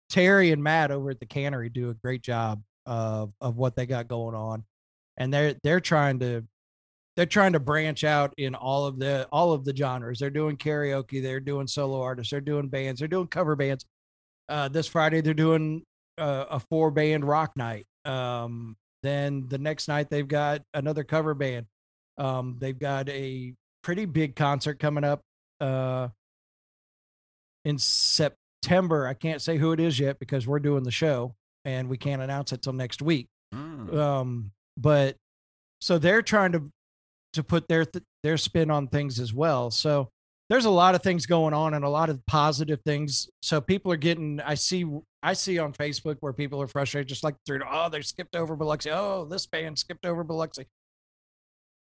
[0.09, 3.85] Terry and Matt over at the cannery do a great job of of what they
[3.85, 4.63] got going on.
[5.17, 6.43] And they're they're trying to
[7.15, 10.19] they're trying to branch out in all of the all of the genres.
[10.19, 13.83] They're doing karaoke, they're doing solo artists, they're doing bands, they're doing cover bands.
[14.47, 15.83] Uh, this Friday they're doing
[16.19, 17.87] uh, a four band rock night.
[18.05, 21.65] Um, then the next night they've got another cover band.
[22.17, 25.21] Um, they've got a pretty big concert coming up
[25.61, 26.09] uh,
[27.65, 29.07] in September.
[29.07, 31.35] I can't say who it is yet because we're doing the show
[31.65, 33.91] and we can't announce it till next week Mm.
[33.97, 35.15] um but
[35.81, 36.69] so they're trying to
[37.33, 40.07] to put their th- their spin on things as well so
[40.49, 43.91] there's a lot of things going on and a lot of positive things so people
[43.91, 44.85] are getting i see
[45.23, 48.55] i see on facebook where people are frustrated just like through oh they skipped over
[48.55, 50.65] biloxi oh this band skipped over biloxi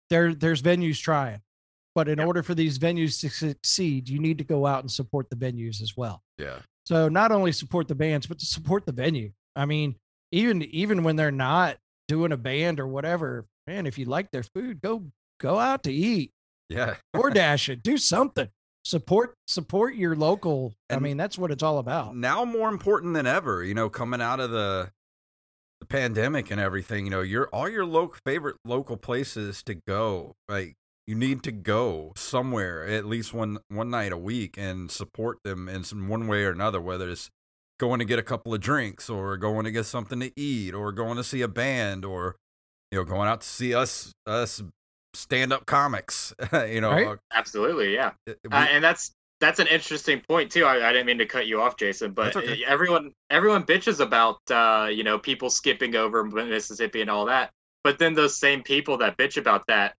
[0.10, 1.40] there there's venues trying
[1.96, 2.28] but in Yep.
[2.28, 5.82] order for these venues to succeed you need to go out and support the venues
[5.82, 6.60] as well Yeah.
[6.86, 9.32] so not only support the bands, but to support the venue.
[9.56, 9.96] I mean,
[10.32, 14.44] even even when they're not doing a band or whatever, man, if you like their
[14.44, 15.04] food, go
[15.40, 16.32] go out to eat
[16.70, 16.96] Yeah.
[17.14, 18.48] or dash it, do something.
[18.86, 20.74] Support support your local.
[20.90, 22.16] I mean, that's what it's all about.
[22.16, 24.92] now more important than ever you know coming out of the
[25.80, 30.36] the pandemic and everything you know your all your local favorite local places to go
[30.50, 30.76] like
[31.08, 35.70] you need to go somewhere at least one one night a week and support them
[35.70, 37.30] in some one way or another whether it's
[37.80, 40.92] going to get a couple of drinks or going to get something to eat or
[40.92, 42.36] going to see a band or
[42.92, 44.62] you know going out to see us us
[45.14, 46.34] stand up comics
[46.68, 47.08] you know Right.
[47.08, 48.12] uh, Absolutely, yeah.
[48.28, 50.66] we- Uh, and that's that's an interesting point too.
[50.66, 52.62] I, I didn't mean to cut you off, Jason, but okay.
[52.68, 57.52] everyone everyone bitches about uh, you know people skipping over Mississippi and all that.
[57.84, 59.96] But then those same people that bitch about that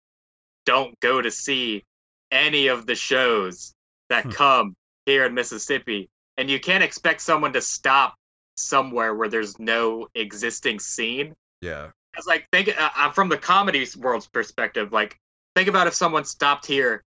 [0.67, 1.83] don't go to see
[2.31, 3.73] any of the shows
[4.11, 4.31] that Hmm.
[4.31, 4.75] come
[5.07, 8.15] here in Mississippi, and you can't expect someone to stop
[8.59, 11.35] somewhere where there's no existing scene.
[11.63, 14.93] yeah It's like think uh, uh, from the comedy world's perspective.
[14.93, 15.17] Like
[15.55, 17.03] think about if someone stopped here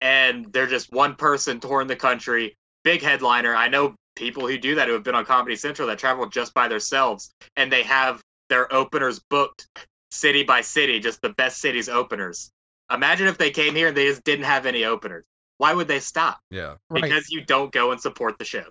[0.00, 3.54] and they're just one person touring the country, big headliner.
[3.54, 6.52] I know people who do that who have been on Comedy Central that travel just
[6.54, 9.68] by themselves, and they have their openers booked
[10.10, 12.50] city by city, just the best cities openers.
[12.92, 15.24] Imagine if they came here and they just didn't have any openers.
[15.58, 16.40] Why would they stop?
[16.50, 17.02] yeah Right.
[17.02, 18.64] Because you don't go and support the show.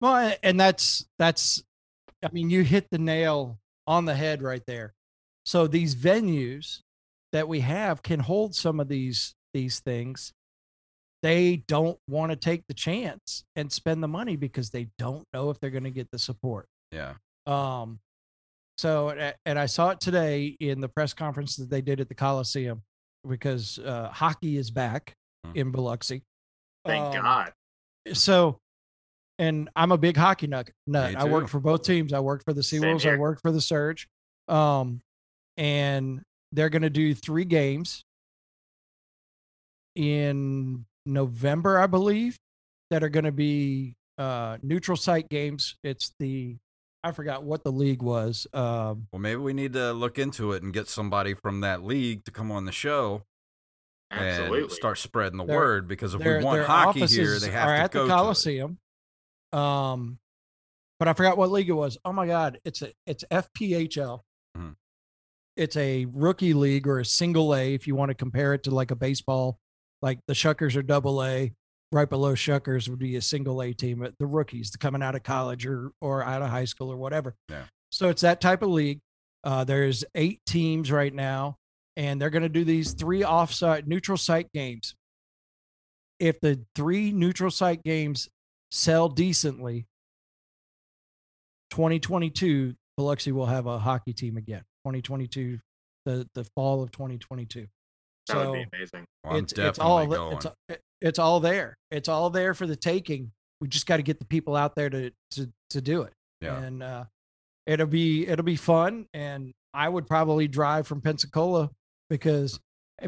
[0.00, 1.62] Well, and that's that's
[2.22, 4.92] I mean, you hit the nail on the head right there.
[5.46, 6.80] So these venues
[7.32, 10.32] that we have can hold some of these these things.
[11.22, 15.48] They don't want to take the chance and spend the money because they don't know
[15.50, 16.66] if they're going to get the support.
[16.92, 17.14] yeah
[17.46, 18.00] Um,
[18.76, 19.08] so,
[19.46, 22.82] and I saw it today in the press conference that they did at the Coliseum
[23.26, 25.14] because uh, hockey is back
[25.46, 25.56] Mhm.
[25.56, 26.22] in Biloxi.
[26.84, 27.52] Thank Um, God.
[28.12, 28.58] so
[29.38, 30.70] and I'm a big hockey nut.
[30.86, 31.14] nut.
[31.16, 31.52] I worked too.
[31.52, 32.12] for both teams.
[32.12, 33.00] I worked for the Seawolves.
[33.00, 33.18] I here.
[33.18, 34.06] worked for the Surge.
[34.48, 35.02] Um,
[35.56, 36.20] and
[36.52, 38.04] they're going to do three games
[39.94, 42.38] in November, I believe,
[42.90, 45.76] that are going to be uh, neutral site games.
[45.82, 46.56] It's the
[47.04, 48.46] I forgot what the league was.
[48.52, 52.24] Um, Well, maybe we need to look into it and get somebody from that league
[52.24, 53.22] to come on the show
[54.10, 54.62] Absolutely.
[54.62, 55.88] and start spreading the Their- word.
[55.88, 58.08] Because if their, we want their hockey here, they have are to at go the
[58.08, 58.14] to.
[58.14, 58.78] Coliseum.
[59.52, 60.18] Um,
[60.98, 61.96] but I forgot what league it was.
[62.04, 64.20] Oh my God, it's a it's FPHL.
[64.58, 64.74] Mhm.
[65.56, 68.70] It's a rookie league or a single A if you want to compare it to
[68.70, 69.58] like a baseball.
[70.02, 71.52] Like the Shuckers are double A,
[71.92, 74.00] right below Shuckers would be a single A team.
[74.00, 77.34] but The rookies coming out of college or or out of high school or whatever.
[77.48, 77.64] Yeah.
[77.90, 79.00] So it's that type of league.
[79.44, 81.56] Uh, there's eight teams right now,
[81.96, 84.94] and they're going to do these three offsite neutral site games.
[86.18, 88.28] If the three neutral site games
[88.70, 89.86] sell decently,
[91.70, 94.62] 2022 Biloxi will have a hockey team again.
[94.86, 95.58] 2022,
[96.04, 97.62] the the fall of 2022.
[97.62, 97.68] that
[98.32, 99.04] so would be amazing.
[99.24, 100.36] Well, I'm it's definitely it's all going.
[100.36, 101.76] it's it's all there.
[101.90, 103.32] It's all there for the taking.
[103.60, 106.12] We just got to get the people out there to to to do it.
[106.40, 106.58] Yeah.
[106.58, 107.04] And uh,
[107.66, 109.06] it'll be it'll be fun.
[109.12, 111.68] And I would probably drive from Pensacola
[112.08, 112.60] because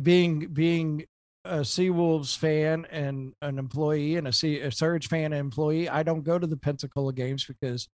[0.02, 1.04] being being
[1.44, 6.02] a Seawolves fan and an employee and a sea a Surge fan and employee, I
[6.02, 7.88] don't go to the Pensacola games because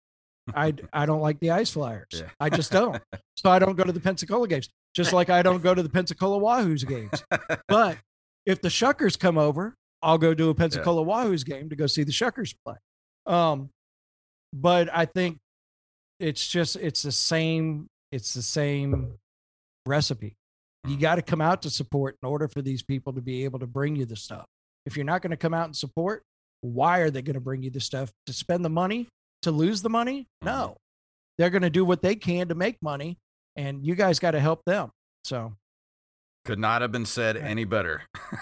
[0.56, 2.08] I I don't like the Ice Flyers.
[2.12, 2.30] Yeah.
[2.40, 3.02] I just don't.
[3.36, 4.70] So I don't go to the Pensacola games.
[4.94, 7.24] Just like I don't go to the Pensacola Wahoos games.
[7.68, 7.98] But
[8.46, 12.04] if the Shuckers come over, I'll go to a Pensacola Wahoos game to go see
[12.04, 12.76] the Shuckers play.
[13.26, 13.70] Um,
[14.54, 15.38] but I think
[16.20, 19.14] it's just it's the same it's the same
[19.86, 20.36] recipe.
[20.86, 23.60] You got to come out to support in order for these people to be able
[23.60, 24.46] to bring you the stuff.
[24.86, 26.24] If you're not going to come out and support,
[26.62, 29.08] why are they going to bring you the stuff to spend the money
[29.44, 30.28] to lose the money?
[30.42, 30.78] No,
[31.38, 33.18] they're going to do what they can to make money,
[33.56, 34.92] and you guys got to help them.
[35.24, 35.54] So
[36.46, 38.02] Could not have been said any better.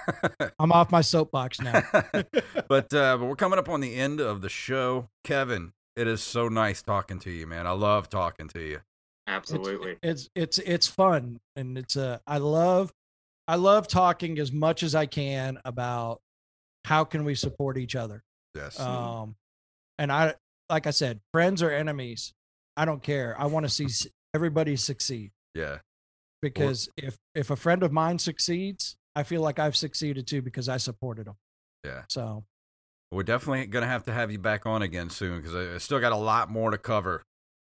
[0.60, 1.84] I'm off my soapbox now.
[2.68, 5.10] but uh, but we're coming up on the end of the show.
[5.24, 7.68] Kevin, it is so nice talking to you, man.
[7.68, 8.80] I love talking to you.
[9.28, 9.98] Absolutely.
[10.02, 12.92] it's it's it's fun and it's uh i love
[13.48, 16.20] i love talking as much as i can about
[16.86, 18.24] how can we support each other
[18.56, 18.78] Yes.
[18.80, 19.36] um
[20.00, 20.34] and i
[20.72, 22.34] like i said friends or enemies
[22.78, 23.88] i don't care i want to see
[24.34, 25.78] everybody succeed yeah.
[26.42, 30.68] because if if a friend of mine succeeds i feel like i've succeeded too because
[30.70, 31.36] i supported them
[31.86, 32.04] Yeah.
[32.10, 32.44] so
[33.12, 36.00] We're definitely gonna have to have you back on again soon because I, I still
[36.00, 37.22] got a lot more to cover.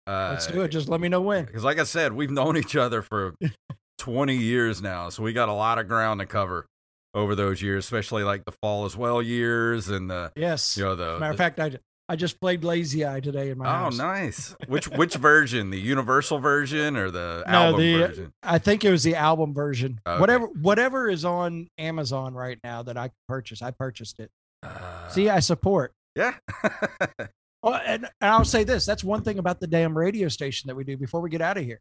[0.08, 2.56] Uh, let's do it just let me know when Because, like I said, we've known
[2.56, 3.34] each other for
[3.98, 6.64] 20 years now, so we got a lot of ground to cover
[7.12, 10.94] over those years, especially like the fall as well years and the yes you know
[10.94, 11.18] the.
[11.18, 11.70] Matter of fact i
[12.08, 14.54] i just played lazy eye today in my oh, house nice.
[14.68, 15.70] Which which version?
[15.70, 18.32] The universal version or the No, album the- version?
[18.42, 20.00] I think it was the album version.
[20.06, 20.20] Okay.
[20.20, 24.30] Whatever whatever is on Amazon right now that I purchased, I purchased it.
[24.62, 25.92] Uh, See, I support.
[26.14, 26.34] yeah.
[27.62, 30.76] Oh, and, and I'll say this: that's one thing about the damn radio station that
[30.76, 30.96] we do.
[30.96, 31.80] Before we get out of here,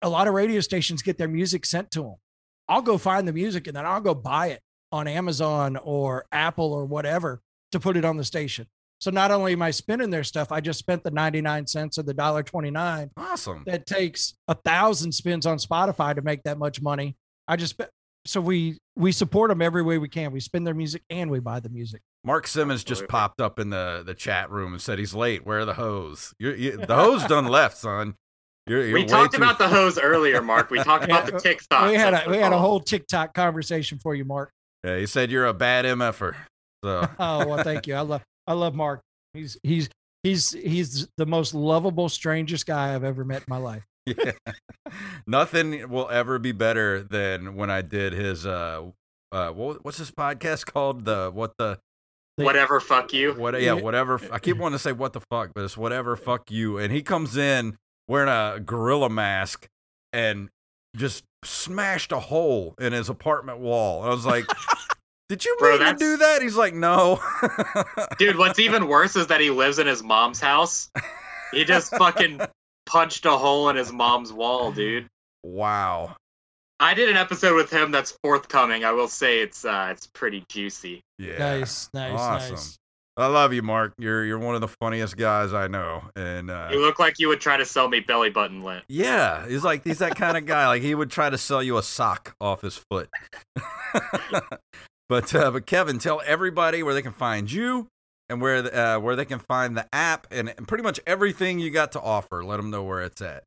[0.00, 2.14] a lot of radio stations get their music sent to them.
[2.68, 4.60] I'll go find the music and then I'll go buy it
[4.92, 7.40] on Amazon or Apple or whatever
[7.72, 8.66] to put it on the station.
[9.00, 11.98] So not only am I spending their stuff, I just spent the ninety nine cents
[11.98, 13.62] or the dollar twenty nine awesome.
[13.66, 17.16] that takes a thousand spins on Spotify to make that much money.
[17.46, 17.80] I just
[18.26, 20.32] so we we support them every way we can.
[20.32, 22.00] We spend their music and we buy the music.
[22.24, 23.12] Mark Simmons just Absolutely.
[23.12, 25.46] popped up in the, the chat room and said he's late.
[25.46, 26.34] Where are the hose?
[26.40, 28.16] You're, you, the hose done left, son.
[28.66, 30.70] You're, you're we talked too- about the hose earlier, Mark.
[30.70, 31.88] We talked about the Yeah, TikTok.
[31.88, 34.50] we had a we had a whole TikTok conversation for you, Mark.
[34.84, 36.34] Yeah, he said you're a bad mf'er.
[36.84, 37.94] So Oh well, thank you.
[37.94, 39.00] I love I love Mark.
[39.34, 39.88] He's he's
[40.22, 43.84] he's he's the most lovable, strangest guy I've ever met in my life.
[44.06, 44.32] yeah.
[45.26, 48.84] nothing will ever be better than when I did his uh
[49.32, 51.04] uh what, what's this podcast called?
[51.04, 51.78] The what the
[52.36, 52.80] whatever.
[52.80, 53.32] Fuck you.
[53.34, 53.82] what yeah Yeah.
[53.82, 56.78] whatever I keep wanting to say what the fuck, but it's whatever fuck you.
[56.78, 57.76] And he comes in
[58.06, 59.66] wearing a gorilla mask
[60.12, 60.48] and
[60.96, 64.02] just smashed a hole in his apartment wall.
[64.02, 64.44] I was like.
[65.28, 66.40] Did you Bro, mean to do that?
[66.42, 67.20] He's like, no.
[68.18, 70.90] Dude, what's even worse is that he lives in his mom's house.
[71.52, 72.40] He just fucking
[72.86, 75.06] punched a hole in his mom's wall, dude.
[75.42, 76.16] wow.
[76.80, 78.84] I did an episode with him that's forthcoming.
[78.84, 81.00] I will say it's uh it's pretty juicy.
[81.18, 81.38] Yeah.
[81.38, 82.54] Nice, nice, Awesome.
[82.54, 82.76] nice.
[83.16, 83.94] I love you, Mark.
[83.98, 86.04] You're you're one of the funniest guys I know.
[86.14, 88.84] And uh, You look like you would try to sell me belly button lint.
[88.88, 90.68] yeah, he's like he's that kind of guy.
[90.68, 93.08] Like he would try to sell you a sock off his foot.
[95.08, 97.88] but uh, but Kevin, tell everybody where they can find you
[98.28, 101.58] and where the, uh, where they can find the app and, and pretty much everything
[101.58, 102.44] you got to offer.
[102.44, 103.44] Let them know where it's at.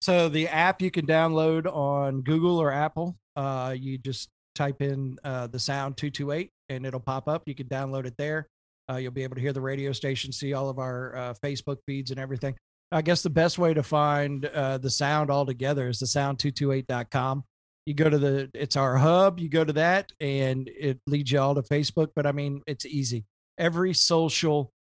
[0.00, 3.16] So the app you can download on Google or Apple.
[3.36, 7.42] Uh, you just type in uh, the sound 228 and it'll pop up.
[7.46, 8.46] You can download it there.
[8.90, 11.78] Uh, you'll be able to hear the radio station, see all of our uh, Facebook
[11.86, 12.56] feeds and everything.
[12.92, 17.44] I guess the best way to find uh, the sound altogether is the sound228.com.
[17.86, 19.40] You go to the, it's our hub.
[19.40, 22.08] You go to that and it leads you all to Facebook.
[22.14, 23.24] But I mean, it's easy.
[23.58, 24.72] Every social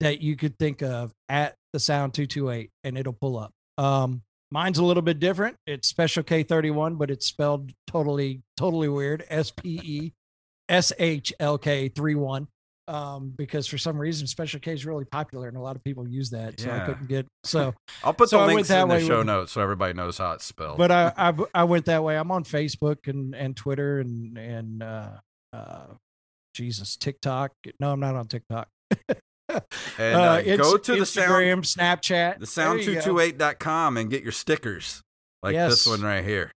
[0.00, 3.52] that you could think of at the sound 228 and it'll pull up.
[3.78, 5.56] Um, mine's a little bit different.
[5.66, 9.24] It's special K31, but it's spelled totally, totally weird.
[9.28, 10.12] S P E
[10.68, 12.48] S H L K 31.
[12.86, 16.06] Um, because for some reason, special K is really popular and a lot of people
[16.06, 16.60] use that.
[16.60, 19.52] So I couldn't get so, I'll put So the links in the show with- notes
[19.52, 20.76] so everybody knows how it's spelled.
[20.76, 22.16] but I, I, I went that way.
[22.16, 25.10] I'm on Facebook and, and Twitter and, and, uh,
[25.52, 25.86] uh,
[26.54, 27.52] Jesus, TikTok.
[27.80, 28.68] No, I'm not on TikTok.
[29.48, 29.60] and
[29.98, 33.00] uh, it's go to the sound Snapchat, the There you go.
[33.00, 35.02] sound228.com and get your stickers
[35.42, 36.52] like this one right here.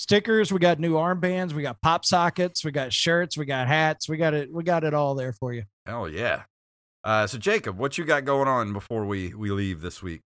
[0.00, 0.52] Stickers.
[0.52, 1.52] We got new armbands.
[1.52, 2.64] We got pop sockets.
[2.64, 3.36] We got shirts.
[3.36, 4.08] We got hats.
[4.08, 4.52] We got it.
[4.52, 5.64] We got it all there for you.
[5.86, 6.44] Hell yeah.
[7.04, 10.22] Uh, so Jacob, what you got going on before we we leave this week?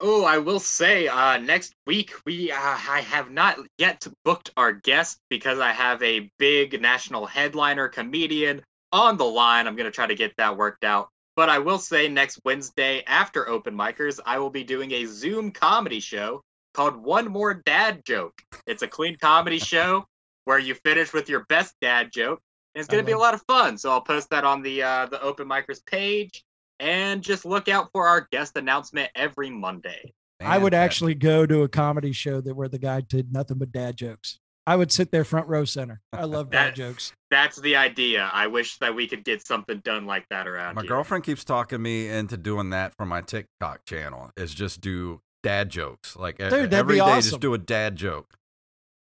[0.00, 4.72] Oh, I will say, uh, next week we uh, I have not yet booked our
[4.72, 8.62] guest because I have a big national headliner comedian
[8.92, 9.66] on the line.
[9.66, 11.08] I'm gonna try to get that worked out.
[11.34, 15.52] But I will say, next Wednesday after Open Micers, I will be doing a Zoom
[15.52, 16.42] comedy show
[16.78, 18.40] called One More Dad Joke.
[18.68, 20.06] It's a clean comedy show
[20.44, 22.40] where you finish with your best dad joke.
[22.74, 23.76] And it's gonna be a lot of fun.
[23.78, 26.44] So I'll post that on the uh, the Open Micers page.
[26.78, 30.12] And just look out for our guest announcement every Monday.
[30.40, 30.84] I would Fantastic.
[30.84, 34.38] actually go to a comedy show that where the guy did nothing but dad jokes.
[34.64, 36.00] I would sit there front row center.
[36.12, 37.12] I love dad jokes.
[37.32, 38.30] That's the idea.
[38.32, 40.90] I wish that we could get something done like that around My here.
[40.90, 44.30] girlfriend keeps talking me into doing that for my TikTok channel.
[44.36, 47.30] Is just do dad jokes like Dude, that'd be day, awesome.
[47.30, 48.38] Just do a dad joke.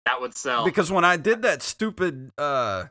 [0.05, 0.65] That would sell.
[0.65, 2.85] Because when I did that stupid, uh,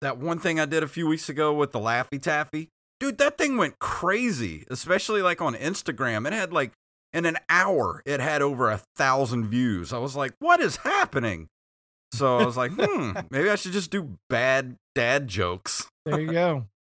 [0.00, 2.68] that one thing I did a few weeks ago with the Laffy Taffy,
[2.98, 4.64] dude, that thing went crazy.
[4.70, 6.72] Especially like on Instagram, it had like
[7.12, 9.92] in an hour, it had over a thousand views.
[9.92, 11.48] I was like, what is happening?
[12.12, 15.86] So I was like, hmm, maybe I should just do bad dad jokes.
[16.04, 16.66] There you go.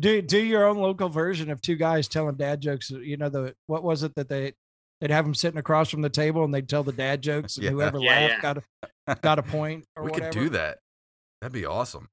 [0.00, 2.88] Do do your own local version of two guys telling dad jokes.
[2.88, 4.54] You know the what was it that they
[5.02, 7.64] they'd have them sitting across from the table and they'd tell the dad jokes and
[7.64, 7.70] Yeah.
[7.72, 8.58] whoever Yeah, laughed got
[9.08, 10.30] a got a point or we whatever.
[10.32, 10.78] could do that.
[11.40, 12.08] That'd be awesome.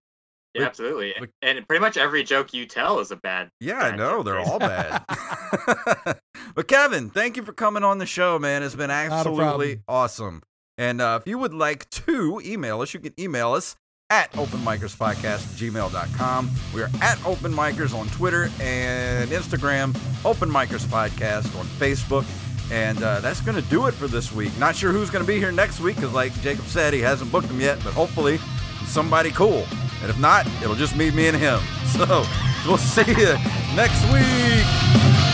[0.56, 1.14] yeah, we- absolutely.
[1.22, 3.50] we- and pretty much every joke you tell is a bad.
[3.60, 5.04] Yeah, I know joke, they're all bad.
[6.56, 8.64] but Kevin, thank you for coming on the show, man.
[8.64, 10.42] It's been absolutely awesome.
[10.80, 13.76] And uh, if you would like to email us, you can email us
[14.10, 16.50] at openmikerspodcast@gmail.com.
[16.74, 22.26] We are at Open Micers on Twitter and Instagram, Open Micers Podcast on Facebook.
[22.72, 24.56] And uh, that's going to do it for this week.
[24.60, 27.32] Not sure who's going to be here next week because, like Jacob said, he hasn't
[27.32, 28.40] booked them yet, but hopefully
[28.86, 29.66] somebody cool.
[30.02, 31.60] And if not, it'll just be me and him.
[31.90, 32.24] So
[32.68, 33.34] we'll see you
[33.76, 35.29] next week.